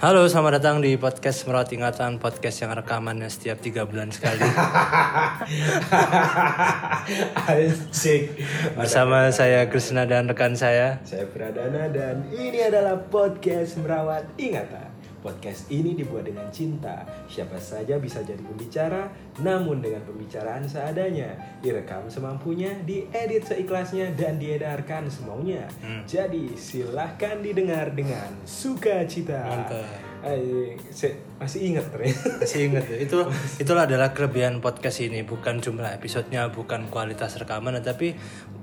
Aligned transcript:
Halo, 0.00 0.24
selamat 0.24 0.64
datang 0.64 0.80
di 0.80 0.96
podcast 0.96 1.44
Merawat 1.44 1.76
Ingatan, 1.76 2.16
podcast 2.16 2.64
yang 2.64 2.72
rekamannya 2.72 3.28
setiap 3.28 3.60
tiga 3.60 3.84
bulan 3.84 4.08
sekali. 4.08 4.40
Asik. 7.44 8.32
Bersama 8.80 9.28
saya 9.28 9.68
Krisna 9.68 10.08
dan 10.08 10.24
rekan 10.24 10.56
saya. 10.56 11.04
Saya 11.04 11.28
Pradana 11.28 11.92
dan 11.92 12.24
ini 12.32 12.64
adalah 12.64 12.96
podcast 13.12 13.76
merawat 13.76 14.24
ingatan. 14.40 14.89
Podcast 15.20 15.68
ini 15.68 15.92
dibuat 15.92 16.24
dengan 16.24 16.48
cinta. 16.48 17.04
Siapa 17.28 17.60
saja 17.60 18.00
bisa 18.00 18.24
jadi 18.24 18.40
pembicara, 18.40 19.12
namun 19.44 19.84
dengan 19.84 20.00
pembicaraan 20.04 20.64
seadanya. 20.64 21.36
Direkam 21.60 22.08
semampunya, 22.08 22.72
diedit 22.88 23.44
seikhlasnya, 23.44 24.16
dan 24.16 24.40
diedarkan 24.40 25.12
semaunya. 25.12 25.68
Hmm. 25.84 26.02
Jadi 26.08 26.56
silahkan 26.56 27.44
didengar 27.44 27.92
dengan 27.92 28.32
sukacita. 28.48 29.44
Mantap. 29.44 29.84
Se- 30.92 31.29
masih 31.40 31.60
ingat 31.66 31.88
ternyata. 31.88 32.36
Masih 32.38 32.60
ingat 32.68 32.84
ya? 32.84 32.96
Itu 33.00 33.18
itulah 33.56 33.88
adalah 33.88 34.12
kelebihan 34.12 34.60
podcast 34.60 35.00
ini, 35.00 35.24
bukan 35.24 35.58
jumlah 35.58 35.88
episodenya, 35.90 36.46
bukan 36.48 36.86
kualitas 36.86 37.32
rekaman, 37.34 37.80
tapi 37.80 38.12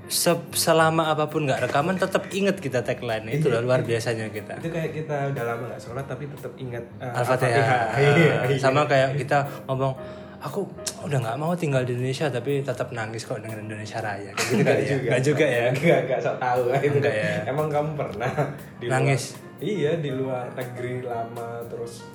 se- 0.05 0.45
selama 0.53 1.09
apa 1.09 1.25
pun 1.25 1.43
nggak 1.43 1.65
rekaman 1.65 1.97
tetap 1.97 2.29
ingat 2.29 2.57
kita 2.57 2.79
tagline. 2.79 3.25
Itu 3.27 3.49
Iya. 3.49 3.59
luar 3.59 3.81
biasanya 3.81 4.29
kita. 4.29 4.61
Itu 4.61 4.69
kayak 4.69 4.93
kita 4.93 5.33
udah 5.33 5.43
lama 5.43 5.63
nggak 5.67 5.81
sholat 5.81 6.05
tapi 6.05 6.29
tetap 6.29 6.53
ingat 6.55 6.85
uh, 6.97 7.17
Al-Fatihah. 7.17 7.81
Iya, 7.97 8.11
iya. 8.45 8.55
Sama 8.55 8.85
kayak 8.85 9.17
kita 9.17 9.41
ngomong 9.65 9.97
aku 10.37 10.69
udah 11.01 11.17
nggak 11.17 11.35
mau 11.35 11.57
tinggal 11.57 11.81
di 11.81 11.91
Indonesia 11.91 12.29
tapi 12.29 12.61
tetap 12.61 12.93
nangis 12.93 13.25
kok 13.25 13.41
dengan 13.41 13.57
Indonesia 13.59 13.97
Raya. 13.97 14.31
Kayak 14.31 14.53
gitu 14.53 14.69
ya? 14.69 14.85
juga. 14.85 15.07
Nggak 15.09 15.23
juga 15.25 15.45
ya. 15.45 15.65
Enggak, 15.73 15.99
enggak 16.05 16.19
sok 16.21 16.37
tahu 16.37 16.61
itu. 16.69 16.93
Enggak 16.93 17.15
ya. 17.17 17.33
Emang 17.43 17.67
kamu 17.67 17.89
pernah 17.97 18.31
di 18.77 18.85
luar- 18.85 18.93
Nangis? 18.93 19.23
Iya, 19.57 19.97
di 19.97 20.13
luar 20.13 20.53
negeri 20.53 21.01
lama 21.01 21.65
terus 21.65 22.05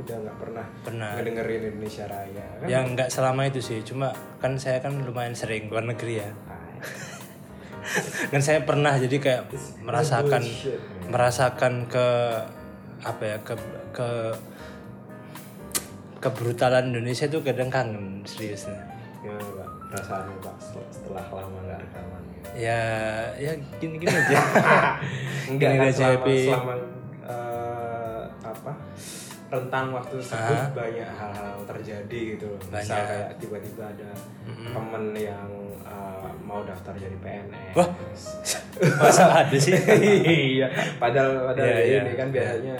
udah 0.00 0.16
nggak 0.18 0.36
pernah 0.38 0.66
Pernah. 0.80 1.10
ngedengerin 1.14 1.62
Indonesia 1.70 2.04
Raya 2.04 2.44
kan? 2.56 2.66
Ya 2.66 2.78
nggak 2.82 3.08
selama 3.08 3.42
itu 3.44 3.60
sih, 3.60 3.78
cuma 3.82 4.08
kan 4.38 4.56
saya 4.56 4.78
kan 4.78 4.96
lumayan 4.98 5.32
sering 5.32 5.66
keluar 5.66 5.84
negeri 5.84 6.18
ya. 6.18 6.30
Ah, 6.46 6.58
Dan 8.28 8.40
saya 8.40 8.62
pernah 8.62 8.94
jadi 8.94 9.16
kayak 9.16 9.42
merasakan 9.80 10.40
bullshit, 10.40 10.78
merasakan 11.06 11.72
ke 11.86 12.06
apa 13.00 13.22
ya 13.24 13.36
ke 13.40 13.54
ke 13.90 14.08
kebrutalan 16.18 16.90
Indonesia 16.90 17.24
itu 17.24 17.40
kadang 17.40 17.68
kangen 17.68 18.20
seriusnya. 18.22 18.76
ya, 19.20 19.32
Pak. 19.32 19.68
Perasaannya 19.90 20.36
Pak 20.38 20.54
setelah- 20.60 21.28
lama 21.30 21.58
nggak 21.62 21.78
rekaman 21.78 22.22
gitu. 22.30 22.48
Ya 22.56 22.80
ya 23.36 23.52
gini 23.76 23.94
gini 23.98 24.12
aja. 24.12 24.36
Enggak 25.50 25.70
Gini 25.70 25.80
kan 25.80 25.88
aja, 25.88 25.96
selama, 25.98 26.22
Pi. 26.22 26.38
selama 26.46 26.74
eh, 27.26 28.22
apa 28.40 28.72
rentang 29.50 29.90
waktu 29.90 30.14
tersebut 30.16 30.56
Ah. 30.56 30.70
banyak 30.72 31.10
hal-hal 31.10 31.54
terjadi 31.64 32.20
gitu 32.32 32.46
loh. 32.46 32.60
Misal 32.64 32.94
Banyak. 32.94 33.04
kayak 33.04 33.30
tiba-tiba 33.36 33.84
ada 33.84 34.10
temen 34.46 35.04
yang 35.12 35.50
eh, 35.82 36.30
mau 36.40 36.62
daftar 36.62 36.94
jadi 36.94 37.16
PNS. 37.18 37.74
Wah. 37.74 37.88
Masa 38.96 39.24
ada 39.42 39.56
sih? 39.56 39.74
iya, 40.54 40.70
padahal 40.96 41.50
padahal 41.50 41.66
Iya, 41.66 41.78
iya. 41.82 42.00
ini 42.00 42.12
kan 42.14 42.28
biasanya 42.30 42.76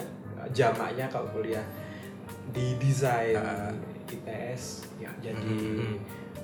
jamaknya 0.50 1.06
kalau 1.06 1.26
kuliah 1.28 1.66
di 2.48 2.74
desain 2.76 3.34
Ah. 3.34 3.74
ITS 4.06 4.62
ya 4.96 5.10
jadi 5.20 5.54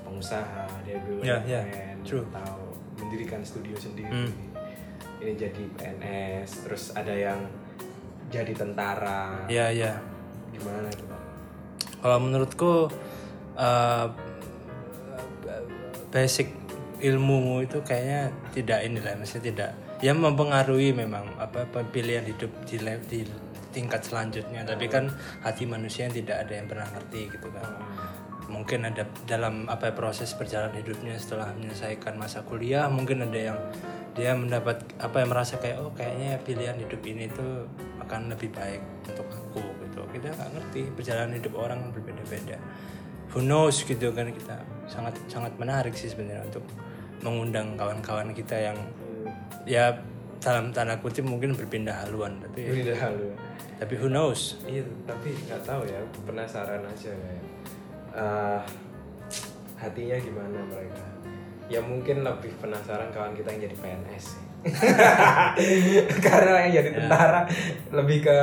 pengusaha 0.01 0.63
dia 0.81 0.99
BUMN 1.01 1.19
Ya, 1.21 1.37
ya, 1.43 1.61
true. 2.01 2.23
atau 2.25 2.71
mendirikan 2.97 3.43
studio 3.43 3.75
sendiri 3.75 4.07
Hmm. 4.07 4.31
ini 5.19 5.35
jadi 5.35 5.63
PNS 5.73 6.63
terus 6.63 6.83
ada 6.93 7.11
yang 7.11 7.43
jadi 8.27 8.51
tentara 8.51 9.47
Ya 9.47 9.67
ya. 9.69 9.99
Gimana 10.57 10.89
Pak? 10.89 11.21
Kalau 11.97 12.17
menurutku 12.21 12.73
uh, 13.57 14.07
basic 16.13 16.49
ilmu 16.97 17.61
itu 17.61 17.77
kayaknya 17.85 18.33
tidak 18.53 18.79
inilah, 18.85 19.13
maksudnya 19.17 19.45
tidak. 19.53 19.71
Ya 19.97 20.13
mempengaruhi 20.13 20.93
memang 20.93 21.25
apa 21.41 21.65
pilihan 21.89 22.25
hidup 22.25 22.53
di, 22.69 22.77
di 23.09 23.19
tingkat 23.73 24.05
selanjutnya. 24.05 24.65
Tapi 24.65 24.85
kan 24.89 25.09
hati 25.41 25.65
manusia 25.65 26.09
yang 26.09 26.15
tidak 26.17 26.45
ada 26.45 26.53
yang 26.53 26.67
pernah 26.69 26.87
ngerti 26.93 27.21
gitu 27.33 27.47
kan. 27.53 27.81
Mungkin 28.47 28.87
ada 28.87 29.03
dalam 29.27 29.67
apa 29.67 29.91
proses 29.91 30.31
perjalanan 30.31 30.79
hidupnya 30.79 31.19
setelah 31.19 31.51
menyelesaikan 31.57 32.15
masa 32.15 32.45
kuliah, 32.47 32.87
mungkin 32.87 33.25
ada 33.25 33.39
yang 33.53 33.59
dia 34.17 34.33
mendapat 34.33 34.81
apa 34.97 35.21
yang 35.21 35.29
merasa 35.29 35.61
kayak 35.61 35.77
oh 35.77 35.93
kayaknya 35.93 36.41
pilihan 36.41 36.73
hidup 36.81 37.01
ini 37.05 37.29
tuh 37.29 37.69
akan 38.01 38.33
lebih 38.33 38.49
baik 38.49 38.81
untuk 39.05 39.29
aku 39.29 39.61
kita 40.09 40.31
nggak 40.31 40.49
ngerti 40.53 40.81
perjalanan 40.93 41.35
hidup 41.35 41.53
orang 41.53 41.79
berbeda-beda 41.91 42.57
who 43.31 43.41
knows 43.41 43.81
gitu 43.81 44.11
kan 44.11 44.29
kita 44.29 44.55
sangat 44.87 45.15
sangat 45.27 45.51
menarik 45.55 45.91
sih 45.93 46.07
sebenarnya 46.07 46.45
untuk 46.45 46.63
mengundang 47.19 47.75
kawan-kawan 47.75 48.31
kita 48.31 48.55
yang 48.55 48.77
ya 49.65 49.91
dalam 50.37 50.69
tanda 50.69 50.95
kutip 50.95 51.25
mungkin 51.25 51.57
berpindah 51.57 52.05
haluan 52.05 52.37
tapi 52.39 52.61
Ini 52.63 52.93
dah 52.93 53.09
lu. 53.11 53.33
tapi 53.81 53.93
who 53.97 54.07
knows 54.07 54.55
Iya, 54.63 54.85
tapi 55.03 55.33
nggak 55.33 55.61
tahu 55.65 55.81
ya, 55.83 55.97
penasaran 56.23 56.85
aja 56.85 57.09
kayak 57.09 57.43
eh, 58.13 58.61
hatinya 59.77 60.17
gimana 60.17 60.57
mereka. 60.65 61.05
Ya 61.67 61.83
mungkin 61.83 62.23
lebih 62.23 62.49
penasaran 62.57 63.11
kawan 63.11 63.35
kita 63.35 63.49
yang 63.53 63.61
jadi 63.67 63.77
PNS. 63.77 64.25
sih. 64.33 64.45
Karena 66.25 66.67
yang 66.67 66.71
jadi 66.81 66.89
tentara 66.97 67.45
lebih 67.93 68.25
ke 68.25 68.37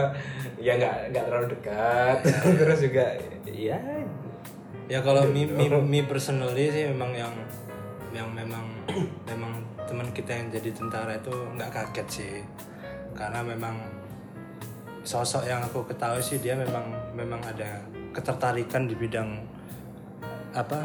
ya 0.62 0.80
nggak 0.80 1.12
nggak 1.12 1.24
terlalu 1.28 1.46
dekat, 1.58 2.18
terus 2.60 2.80
juga 2.80 3.04
ya. 3.50 3.78
Ya 4.84 5.00
kalau 5.00 5.24
me, 5.28 5.48
me, 5.48 5.66
me 5.68 6.00
personally 6.04 6.68
sih 6.68 6.84
memang 6.92 7.12
yang 7.16 7.34
yang 8.12 8.28
memang 8.30 8.64
memang 9.30 9.64
teman 9.84 10.08
kita 10.12 10.32
yang 10.32 10.48
jadi 10.52 10.70
tentara 10.72 11.16
itu 11.16 11.32
nggak 11.32 11.70
kaget 11.72 12.08
sih. 12.08 12.34
Karena 13.14 13.44
memang 13.44 13.78
sosok 15.04 15.44
yang 15.44 15.60
aku 15.60 15.84
ketahui 15.84 16.24
sih 16.24 16.40
dia 16.40 16.56
memang 16.56 16.88
memang 17.12 17.38
ada 17.44 17.84
ketertarikan 18.16 18.88
di 18.88 18.96
bidang 18.96 19.44
apa, 20.54 20.76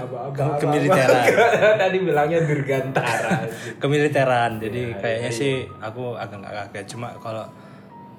kemiliteran. 0.57 1.25
Tadi 1.81 1.97
bilangnya 2.00 2.40
dirgantara. 2.41 3.46
kemiliteran. 3.78 4.57
Jadi 4.57 4.97
kayaknya 4.97 5.31
sih 5.31 5.53
aku 5.78 6.18
agak 6.18 6.41
nggak 6.41 6.53
kaget. 6.68 6.85
Cuma 6.90 7.13
kalau 7.16 7.46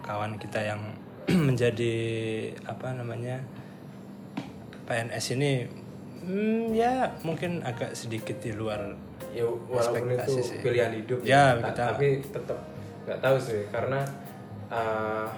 kawan 0.01 0.39
kita 0.39 0.63
yang 0.65 0.81
menjadi 1.49 1.95
apa 2.65 2.95
namanya 2.95 3.39
PNS 4.85 5.37
ini 5.37 5.63
hmm, 6.21 6.71
ya 6.71 7.07
mungkin 7.23 7.63
agak 7.63 7.95
sedikit 7.95 8.39
di 8.39 8.51
luar 8.51 8.91
ya 9.31 9.47
walaupun 9.47 10.11
itu 10.11 10.33
sih. 10.43 10.59
pilihan 10.59 10.91
hidup 10.93 11.23
Ya, 11.23 11.55
ta- 11.55 11.71
kita- 11.71 11.89
tapi 11.95 12.09
tetap 12.21 12.59
nggak 13.07 13.19
tahu 13.23 13.37
sih 13.39 13.63
karena 13.71 14.03
uh, 14.67 15.31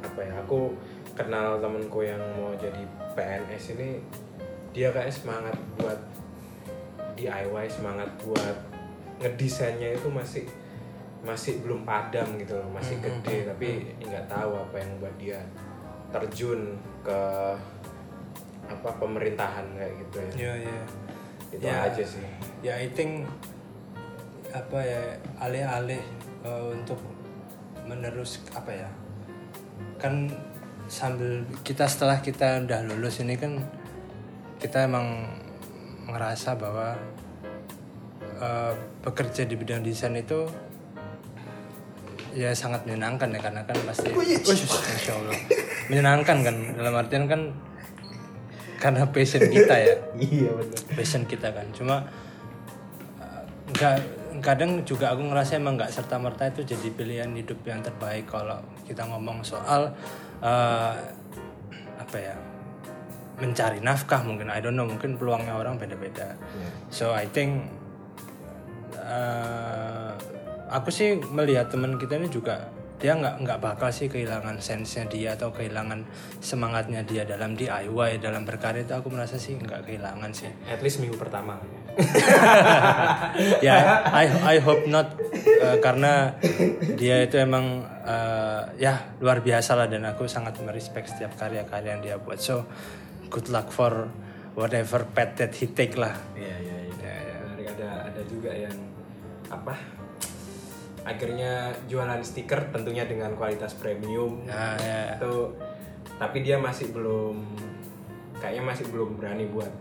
apa 0.00 0.20
ya 0.20 0.32
aku 0.40 0.72
kenal 1.12 1.60
temenku 1.60 2.00
yang 2.00 2.20
mau 2.34 2.56
jadi 2.56 2.80
PNS 3.12 3.76
ini 3.76 4.00
dia 4.74 4.90
kayak 4.90 5.08
semangat 5.08 5.54
buat 5.78 6.00
DIY 7.14 7.66
semangat 7.70 8.10
buat 8.20 8.56
ngedesainnya 9.22 9.94
itu 9.94 10.10
masih 10.10 10.44
masih 11.22 11.62
belum 11.62 11.86
padam 11.86 12.26
gitu 12.36 12.52
loh 12.52 12.68
masih 12.68 12.98
Hmm, 12.98 13.22
gede 13.22 13.48
tapi 13.48 13.68
nggak 13.96 14.26
tahu 14.26 14.50
apa 14.52 14.76
yang 14.76 14.92
buat 14.98 15.14
dia 15.16 15.38
terjun 16.10 16.74
ke 17.00 17.20
apa 18.64 18.88
pemerintahan 18.96 19.64
kayak 19.72 19.94
gitu 20.00 20.16
ya. 20.20 20.32
Ya 20.34 20.52
ya. 20.58 20.80
Itu 21.52 21.64
Ya. 21.64 21.76
aja 21.86 22.04
sih. 22.04 22.24
Ya 22.60 22.74
I 22.76 22.88
think 22.90 23.24
apa 24.50 24.78
ya 24.78 25.02
alih-alih 25.38 26.02
eh, 26.42 26.64
untuk 26.72 26.98
menerus 27.84 28.40
apa 28.50 28.72
ya 28.72 28.88
kan 29.98 30.28
sambil 30.86 31.40
kita 31.60 31.84
setelah 31.84 32.20
kita 32.20 32.60
udah 32.62 32.80
lulus 32.84 33.20
ini 33.20 33.36
kan 33.36 33.60
kita 34.64 34.88
emang 34.88 35.28
ngerasa 36.08 36.56
bahwa 36.56 36.96
eh, 38.40 38.72
bekerja 39.04 39.44
di 39.44 39.60
bidang 39.60 39.84
desain 39.84 40.16
itu 40.16 40.48
ya 42.32 42.48
sangat 42.56 42.88
menyenangkan 42.88 43.28
ya 43.28 43.40
karena 43.44 43.60
kan 43.68 43.76
pasti 43.84 44.08
Wih, 44.16 44.40
Masya 44.40 45.12
Allah. 45.20 45.36
Menyenangkan 45.92 46.36
kan 46.40 46.56
dalam 46.80 46.94
artian 46.96 47.28
kan 47.28 47.52
karena 48.80 49.04
passion 49.12 49.44
kita 49.52 49.76
ya. 49.76 49.94
Iya 50.32 50.50
benar 50.56 50.80
passion 50.96 51.22
kita 51.28 51.52
kan. 51.52 51.68
Cuma 51.76 52.08
uh, 53.20 53.44
nggak 53.68 53.96
kadang 54.40 54.80
juga 54.88 55.12
aku 55.12 55.28
ngerasa 55.28 55.60
emang 55.60 55.76
nggak 55.76 55.92
serta 55.92 56.16
merta 56.16 56.48
itu 56.48 56.64
jadi 56.64 56.88
pilihan 56.88 57.30
hidup 57.36 57.60
yang 57.68 57.84
terbaik 57.84 58.24
kalau 58.32 58.64
kita 58.88 59.04
ngomong 59.04 59.44
soal 59.44 59.92
uh, 60.40 60.96
apa 62.00 62.16
ya 62.16 62.36
mencari 63.38 63.82
nafkah 63.82 64.22
mungkin 64.22 64.50
I 64.50 64.62
don't 64.62 64.78
know 64.78 64.86
mungkin 64.86 65.18
peluangnya 65.18 65.58
orang 65.58 65.78
beda-beda. 65.78 66.38
So 66.90 67.10
I 67.10 67.26
think 67.26 67.66
uh, 68.98 70.14
aku 70.70 70.88
sih 70.90 71.18
melihat 71.18 71.70
teman 71.70 71.98
kita 71.98 72.18
ini 72.18 72.30
juga 72.30 72.70
dia 73.04 73.12
nggak 73.12 73.44
nggak 73.44 73.58
bakal 73.60 73.92
sih 73.92 74.08
kehilangan 74.08 74.62
sense-nya 74.64 75.04
dia 75.10 75.36
atau 75.36 75.52
kehilangan 75.52 76.06
semangatnya 76.40 77.04
dia 77.04 77.28
dalam 77.28 77.52
DIY 77.52 78.22
dalam 78.22 78.46
berkarya 78.48 78.86
itu 78.86 78.94
aku 78.96 79.12
merasa 79.12 79.36
sih 79.36 79.60
nggak 79.60 79.84
kehilangan 79.84 80.30
sih. 80.32 80.48
At 80.70 80.80
least 80.80 81.04
minggu 81.04 81.18
pertama. 81.18 81.60
Ya 83.60 84.02
I 84.08 84.56
I 84.56 84.56
hope 84.62 84.86
not 84.86 85.18
eh, 85.42 85.78
karena 85.82 86.38
dia 86.96 87.20
itu 87.22 87.36
emang 87.36 87.82
eh, 88.06 88.62
ya 88.78 89.12
luar 89.18 89.42
biasa 89.42 89.74
lah 89.74 89.90
dan 89.90 90.06
aku 90.06 90.24
sangat 90.30 90.56
merespek 90.62 91.04
setiap 91.04 91.34
karya-karya 91.36 91.98
yang 91.98 92.02
dia 92.02 92.16
buat. 92.16 92.38
So 92.38 92.64
good 93.34 93.50
luck 93.50 93.66
for 93.68 94.06
whatever 94.54 95.02
path 95.10 95.34
that 95.34 95.50
he 95.50 95.66
take 95.66 95.98
lah. 95.98 96.14
Iya 96.38 96.54
iya 96.62 96.76
iya. 96.86 97.14
Menarik, 97.42 97.66
ada 97.74 97.90
ada 98.06 98.22
juga 98.30 98.54
yang 98.54 98.76
apa 99.50 99.74
akhirnya 101.04 101.52
jualan 101.84 102.22
stiker 102.22 102.70
tentunya 102.70 103.04
dengan 103.04 103.34
kualitas 103.34 103.74
premium. 103.74 104.46
Nah 104.46 104.78
ya 104.78 105.18
itu 105.18 105.52
tapi 106.16 106.40
dia 106.40 106.56
masih 106.56 106.94
belum 106.94 107.42
kayaknya 108.38 108.62
masih 108.64 108.86
belum 108.88 109.18
berani 109.18 109.50
buat 109.50 109.72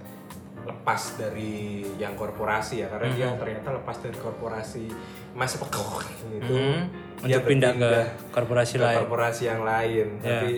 lepas 0.63 1.19
dari 1.19 1.83
yang 1.99 2.15
korporasi 2.15 2.81
ya 2.81 2.87
karena 2.87 3.07
dia 3.11 3.27
ternyata 3.35 3.75
lepas 3.75 3.99
dari 3.99 4.15
korporasi 4.15 4.87
Mas 5.35 5.59
Pekok 5.59 6.07
itu 6.31 6.55
Hmm, 6.55 6.87
dia 7.21 7.37
untuk 7.37 7.51
pindah 7.51 7.71
ke 7.75 7.91
korporasi 8.31 8.79
ke 8.79 8.83
lain. 8.83 8.97
korporasi 9.03 9.43
yang 9.45 9.61
lain. 9.61 10.07
Ya. 10.19 10.39
tapi 10.39 10.53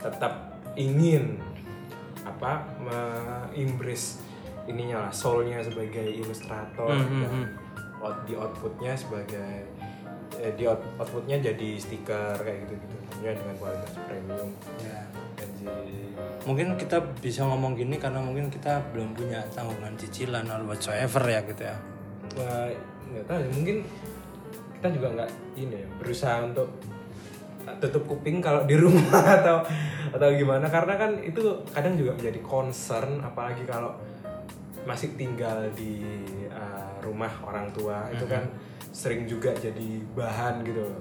tetap 0.00 0.32
ingin 0.74 1.36
apa 2.22 2.62
mengimbris 2.78 4.22
ininya 4.64 5.08
lah 5.08 5.12
soulnya 5.12 5.58
sebagai 5.58 6.06
ilustrator 6.06 6.86
Hmm, 6.88 7.02
hmm, 7.02 7.20
dan 7.20 7.32
hmm. 7.32 7.46
out- 7.98 8.22
di 8.24 8.34
outputnya 8.34 8.94
sebagai 8.94 9.66
eh, 10.34 10.52
di 10.54 10.64
out- 10.64 10.86
outputnya 10.96 11.42
jadi 11.42 11.68
stiker 11.76 12.38
kayak 12.38 12.64
gitu 12.64 12.74
gitu 12.76 12.94
tentunya 13.04 13.32
dengan 13.34 13.54
kualitas 13.58 13.94
premium 14.00 14.50
Ya. 14.80 15.02
dan 15.34 15.48
si 15.52 15.68
mungkin 16.42 16.74
kita 16.74 16.98
bisa 17.18 17.42
ngomong 17.44 17.74
gini 17.74 17.96
karena 17.96 18.18
mungkin 18.18 18.48
kita 18.48 18.82
belum 18.90 19.12
punya 19.12 19.42
tanggungan 19.52 19.94
cicilan 19.94 20.46
or 20.48 20.62
whatsoever 20.64 21.22
ya 21.22 21.40
gitu 21.42 21.62
ya 21.62 21.76
Wah, 22.32 22.64
nggak 23.04 23.24
tahu 23.26 23.38
ya, 23.38 23.48
mungkin 23.52 23.76
kita 24.72 24.88
juga 24.90 25.08
nggak 25.12 25.30
ini 25.54 25.76
ya 25.76 25.88
berusaha 26.00 26.36
untuk 26.42 26.68
tutup 27.78 28.04
kuping 28.06 28.42
kalau 28.42 28.66
di 28.66 28.74
rumah 28.74 29.22
atau 29.42 29.62
atau 30.12 30.28
gimana. 30.34 30.66
Karena 30.68 30.94
kan 30.98 31.18
itu 31.22 31.40
kadang 31.70 31.94
juga 31.96 32.14
menjadi 32.18 32.40
concern 32.42 33.22
apalagi 33.22 33.62
kalau 33.64 33.94
masih 34.82 35.14
tinggal 35.14 35.70
di 35.74 36.02
uh, 36.50 36.98
rumah 37.02 37.30
orang 37.46 37.70
tua. 37.70 38.06
Itu 38.10 38.26
kan 38.26 38.44
sering 38.92 39.24
juga 39.24 39.54
jadi 39.56 40.02
bahan 40.14 40.62
gitu 40.66 40.82
loh. 40.82 41.00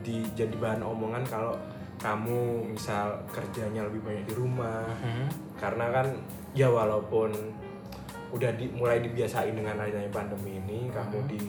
di 0.00 0.24
jadi 0.32 0.56
bahan 0.56 0.80
omongan 0.80 1.28
kalau 1.28 1.52
kamu 2.00 2.72
misal 2.72 3.20
kerjanya 3.28 3.84
lebih 3.84 4.00
banyak 4.00 4.24
di 4.24 4.34
rumah. 4.34 4.88
Karena 5.60 5.92
kan 5.92 6.08
ya 6.56 6.72
walaupun 6.72 7.30
udah 8.30 8.50
di, 8.56 8.70
mulai 8.72 9.02
dibiasain 9.02 9.52
dengan 9.52 9.76
adanya 9.76 10.08
pandemi 10.08 10.56
ini 10.56 10.88
kamu 10.88 11.18
di 11.28 11.40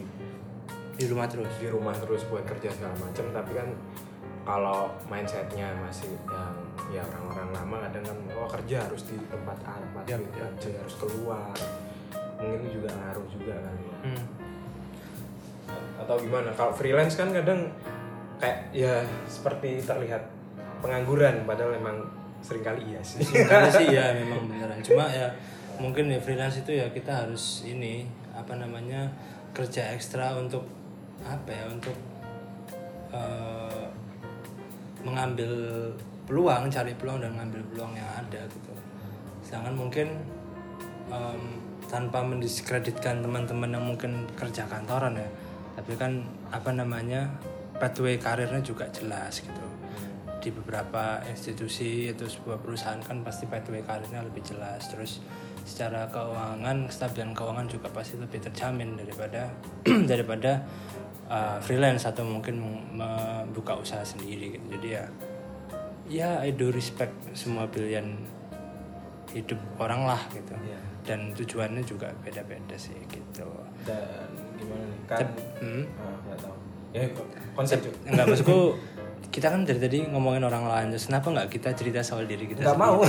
di 1.00 1.04
rumah 1.08 1.24
terus. 1.24 1.48
Di 1.56 1.72
rumah 1.72 1.96
terus 1.96 2.28
buat 2.28 2.44
kerja 2.44 2.68
segala 2.68 2.92
macam 3.00 3.24
tapi 3.32 3.52
kan 3.56 3.68
kalau 4.42 4.90
mindsetnya 5.06 5.70
masih 5.78 6.10
yang 6.26 6.56
ya 6.90 7.02
orang-orang 7.06 7.48
lama 7.54 7.76
kadang 7.88 8.04
kan 8.10 8.18
oh 8.34 8.48
kerja 8.50 8.76
harus 8.90 9.06
di 9.06 9.16
tempat 9.30 9.54
A 9.62 9.78
tempat 9.78 10.02
B 10.02 10.10
kerja 10.34 10.68
harus 10.82 10.94
keluar. 10.98 11.54
Mungkin 12.42 12.74
juga 12.74 12.90
ngaruh 12.90 13.26
juga 13.30 13.54
kali 13.54 13.82
ya. 13.86 13.98
Hmm. 14.02 14.24
atau 16.02 16.18
gimana? 16.18 16.50
Kalau 16.58 16.74
freelance 16.74 17.14
kan 17.14 17.30
kadang 17.30 17.70
kayak 18.42 18.74
ya 18.74 19.06
seperti 19.30 19.78
terlihat 19.86 20.26
pengangguran 20.82 21.46
padahal 21.46 21.78
memang 21.78 22.02
sering 22.42 22.66
kali 22.66 22.82
iya 22.90 23.00
sih. 23.06 23.22
Sebenarnya 23.22 23.70
sih 23.70 23.86
ya 23.94 24.10
memang 24.18 24.50
beneran 24.50 24.82
cuma 24.82 25.06
ya 25.06 25.30
mungkin 25.78 26.10
ya 26.10 26.18
freelance 26.18 26.58
itu 26.58 26.74
ya 26.74 26.90
kita 26.90 27.26
harus 27.26 27.62
ini 27.62 28.10
apa 28.34 28.58
namanya 28.58 29.06
kerja 29.54 29.94
ekstra 29.94 30.34
untuk 30.34 30.66
apa 31.22 31.50
ya 31.54 31.64
untuk 31.70 31.94
eh, 33.14 33.61
mengambil 35.02 35.50
peluang 36.26 36.70
cari 36.70 36.94
peluang 36.94 37.18
dan 37.20 37.34
mengambil 37.34 37.62
peluang 37.74 37.92
yang 37.98 38.08
ada 38.14 38.42
gitu. 38.46 38.72
Sedangkan 39.42 39.74
mungkin 39.74 40.08
em, 41.10 41.42
tanpa 41.90 42.24
mendiskreditkan 42.24 43.20
teman-teman 43.20 43.68
yang 43.74 43.84
mungkin 43.84 44.24
kerja 44.38 44.64
kantoran 44.64 45.18
ya 45.18 45.28
tapi 45.72 45.96
kan 45.96 46.20
apa 46.52 46.70
namanya 46.72 47.32
pathway 47.80 48.20
karirnya 48.20 48.60
juga 48.60 48.88
jelas 48.92 49.40
gitu. 49.40 49.64
Di 50.42 50.50
beberapa 50.50 51.22
institusi 51.30 52.10
atau 52.10 52.26
sebuah 52.26 52.58
perusahaan 52.60 52.98
kan 52.98 53.22
pasti 53.22 53.46
pathway 53.46 53.80
karirnya 53.80 54.20
lebih 54.26 54.42
jelas. 54.44 54.90
Terus 54.92 55.22
secara 55.62 56.10
keuangan 56.10 56.90
kestabilan 56.90 57.32
keuangan 57.32 57.66
juga 57.70 57.88
pasti 57.94 58.18
lebih 58.18 58.42
terjamin 58.42 58.98
daripada 58.98 59.48
daripada 60.10 60.66
uh, 61.32 61.56
freelance 61.64 62.04
atau 62.04 62.28
mungkin 62.28 62.60
mem- 62.60 63.00
membuka 63.00 63.80
usaha 63.80 64.04
sendiri 64.04 64.60
gitu. 64.60 64.66
Jadi 64.76 64.88
ya 64.92 65.04
ya 66.12 66.28
I 66.44 66.52
do 66.52 66.68
respect 66.68 67.16
semua 67.32 67.64
pilihan 67.72 68.04
hidup 69.32 69.58
orang 69.80 70.04
lah 70.04 70.20
gitu. 70.28 70.52
Iya. 70.60 70.80
dan 71.02 71.34
tujuannya 71.34 71.82
juga 71.82 72.14
beda-beda 72.22 72.78
sih 72.78 72.94
gitu. 73.10 73.48
Dan 73.82 74.22
gimana 74.54 74.86
nih? 74.86 75.00
Kan 75.10 75.26
hmm. 75.58 75.84
ah, 75.98 76.16
nggak 76.30 76.38
tahu. 76.38 76.56
Ya 76.94 77.02
konsep 77.58 77.82
juga. 77.82 77.98
Enggak 78.06 78.26
maksudku 78.30 78.78
kita 79.34 79.50
kan 79.50 79.66
dari 79.66 79.80
tadi 79.82 79.98
ngomongin 80.06 80.46
orang 80.46 80.68
lain 80.68 80.86
terus 80.94 81.10
kenapa 81.10 81.32
nggak 81.34 81.48
kita 81.50 81.74
cerita 81.74 82.06
soal 82.06 82.28
diri 82.30 82.46
kita 82.46 82.62
nggak 82.62 82.78
mau. 82.78 83.02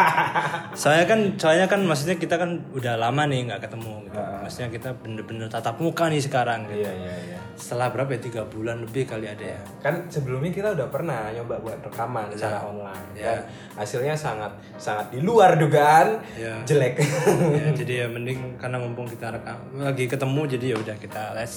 Soalnya 0.82 1.06
kan 1.06 1.20
soalnya 1.38 1.70
kan 1.70 1.80
maksudnya 1.86 2.18
kita 2.18 2.34
kan 2.36 2.60
udah 2.74 2.98
lama 2.98 3.22
nih 3.30 3.46
nggak 3.46 3.62
ketemu 3.62 4.10
gitu. 4.10 4.18
maksudnya 4.18 4.68
kita 4.74 4.90
bener-bener 4.98 5.46
tatap 5.46 5.78
muka 5.78 6.10
nih 6.10 6.18
sekarang 6.20 6.66
gitu. 6.66 6.82
Iya 6.82 6.92
iya 6.92 7.14
iya 7.30 7.38
setelah 7.54 7.90
berapa 7.90 8.10
ya? 8.14 8.20
Tiga 8.20 8.42
bulan 8.46 8.82
lebih 8.82 9.06
kali 9.06 9.26
ada 9.26 9.58
ya? 9.58 9.60
Kan 9.80 10.10
sebelumnya 10.10 10.50
kita 10.50 10.74
udah 10.74 10.88
pernah 10.90 11.30
nyoba 11.30 11.58
buat 11.62 11.78
rekaman 11.82 12.34
secara 12.34 12.62
online. 12.66 13.06
Ya. 13.14 13.24
dan 13.24 13.38
hasilnya 13.78 14.14
sangat 14.14 14.52
sangat 14.76 15.10
di 15.14 15.22
luar 15.22 15.56
dugaan. 15.58 16.20
Ya. 16.34 16.60
jelek. 16.66 17.00
Ya, 17.00 17.70
jadi 17.80 17.92
ya 18.04 18.06
mending 18.10 18.58
karena 18.58 18.76
mumpung 18.78 19.06
kita 19.06 19.30
rekam 19.30 19.58
lagi 19.78 20.04
ketemu 20.10 20.40
jadi 20.50 20.66
ya 20.74 20.76
udah 20.78 20.96
kita 20.98 21.22
les 21.38 21.52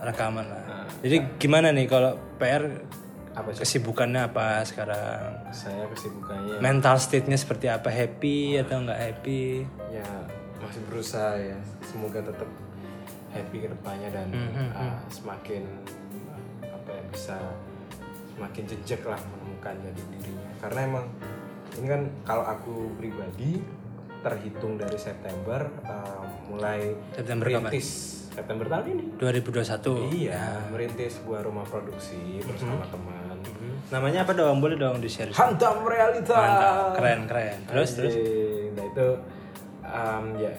rekaman 0.00 0.46
lah. 0.46 0.62
Jadi 1.00 1.16
gimana 1.40 1.72
nih 1.72 1.86
kalau 1.86 2.16
PR 2.36 2.66
apa 3.30 3.54
sih? 3.54 3.62
kesibukannya 3.62 4.20
apa 4.32 4.66
sekarang? 4.66 5.48
Saya 5.54 5.86
kesibukannya 5.94 6.58
mental 6.58 6.98
state-nya 6.98 7.38
seperti 7.38 7.70
apa? 7.70 7.88
Happy 7.88 8.58
atau 8.58 8.82
nggak 8.82 9.00
happy? 9.00 9.64
Ya 9.94 10.08
masih 10.60 10.82
berusaha 10.90 11.38
ya. 11.38 11.58
Semoga 11.86 12.20
tetap 12.20 12.48
happy 13.30 13.58
ke 13.60 13.68
depannya 13.68 14.08
dan 14.10 14.28
Mhm, 14.28 14.68
uh, 14.72 14.98
semakin 15.08 15.62
uh, 16.28 16.74
apa 16.74 16.90
ya 16.90 17.02
bisa 17.08 17.36
semakin 18.30 18.62
jejak 18.66 19.02
lah 19.04 19.20
menemukan 19.20 19.74
jadi 19.80 20.02
dirinya. 20.10 20.50
Karena 20.58 20.80
emang 20.86 21.06
ini 21.76 21.86
kan 21.86 22.02
kalau 22.24 22.44
aku 22.44 22.74
pribadi 22.96 23.62
terhitung 24.20 24.76
dari 24.76 24.96
September 24.96 25.64
uh, 25.82 26.24
mulai 26.46 26.92
September 27.10 27.46
kapan? 27.46 27.62
merintis 27.64 27.88
September 28.30 28.66
tahun 28.68 28.84
ini. 28.90 29.04
2021 29.16 30.16
iya 30.16 30.42
merintis 30.68 31.18
sebuah 31.18 31.40
rumah 31.42 31.64
produksi 31.64 32.40
bersama 32.42 32.84
teman. 32.86 33.18
Namanya 33.90 34.22
apa 34.22 34.32
dong? 34.36 34.60
Boleh 34.60 34.76
dong 34.76 35.00
di 35.00 35.08
share 35.08 35.32
hantam 35.32 35.82
realita. 35.82 36.36
Mantap, 36.36 36.94
keren 36.94 37.20
keren. 37.26 37.58
Terus 37.66 37.90
terus? 37.96 38.12
Anjing. 38.14 38.70
nah 38.70 38.84
itu 38.86 39.08
um, 39.82 40.24
ya 40.38 40.52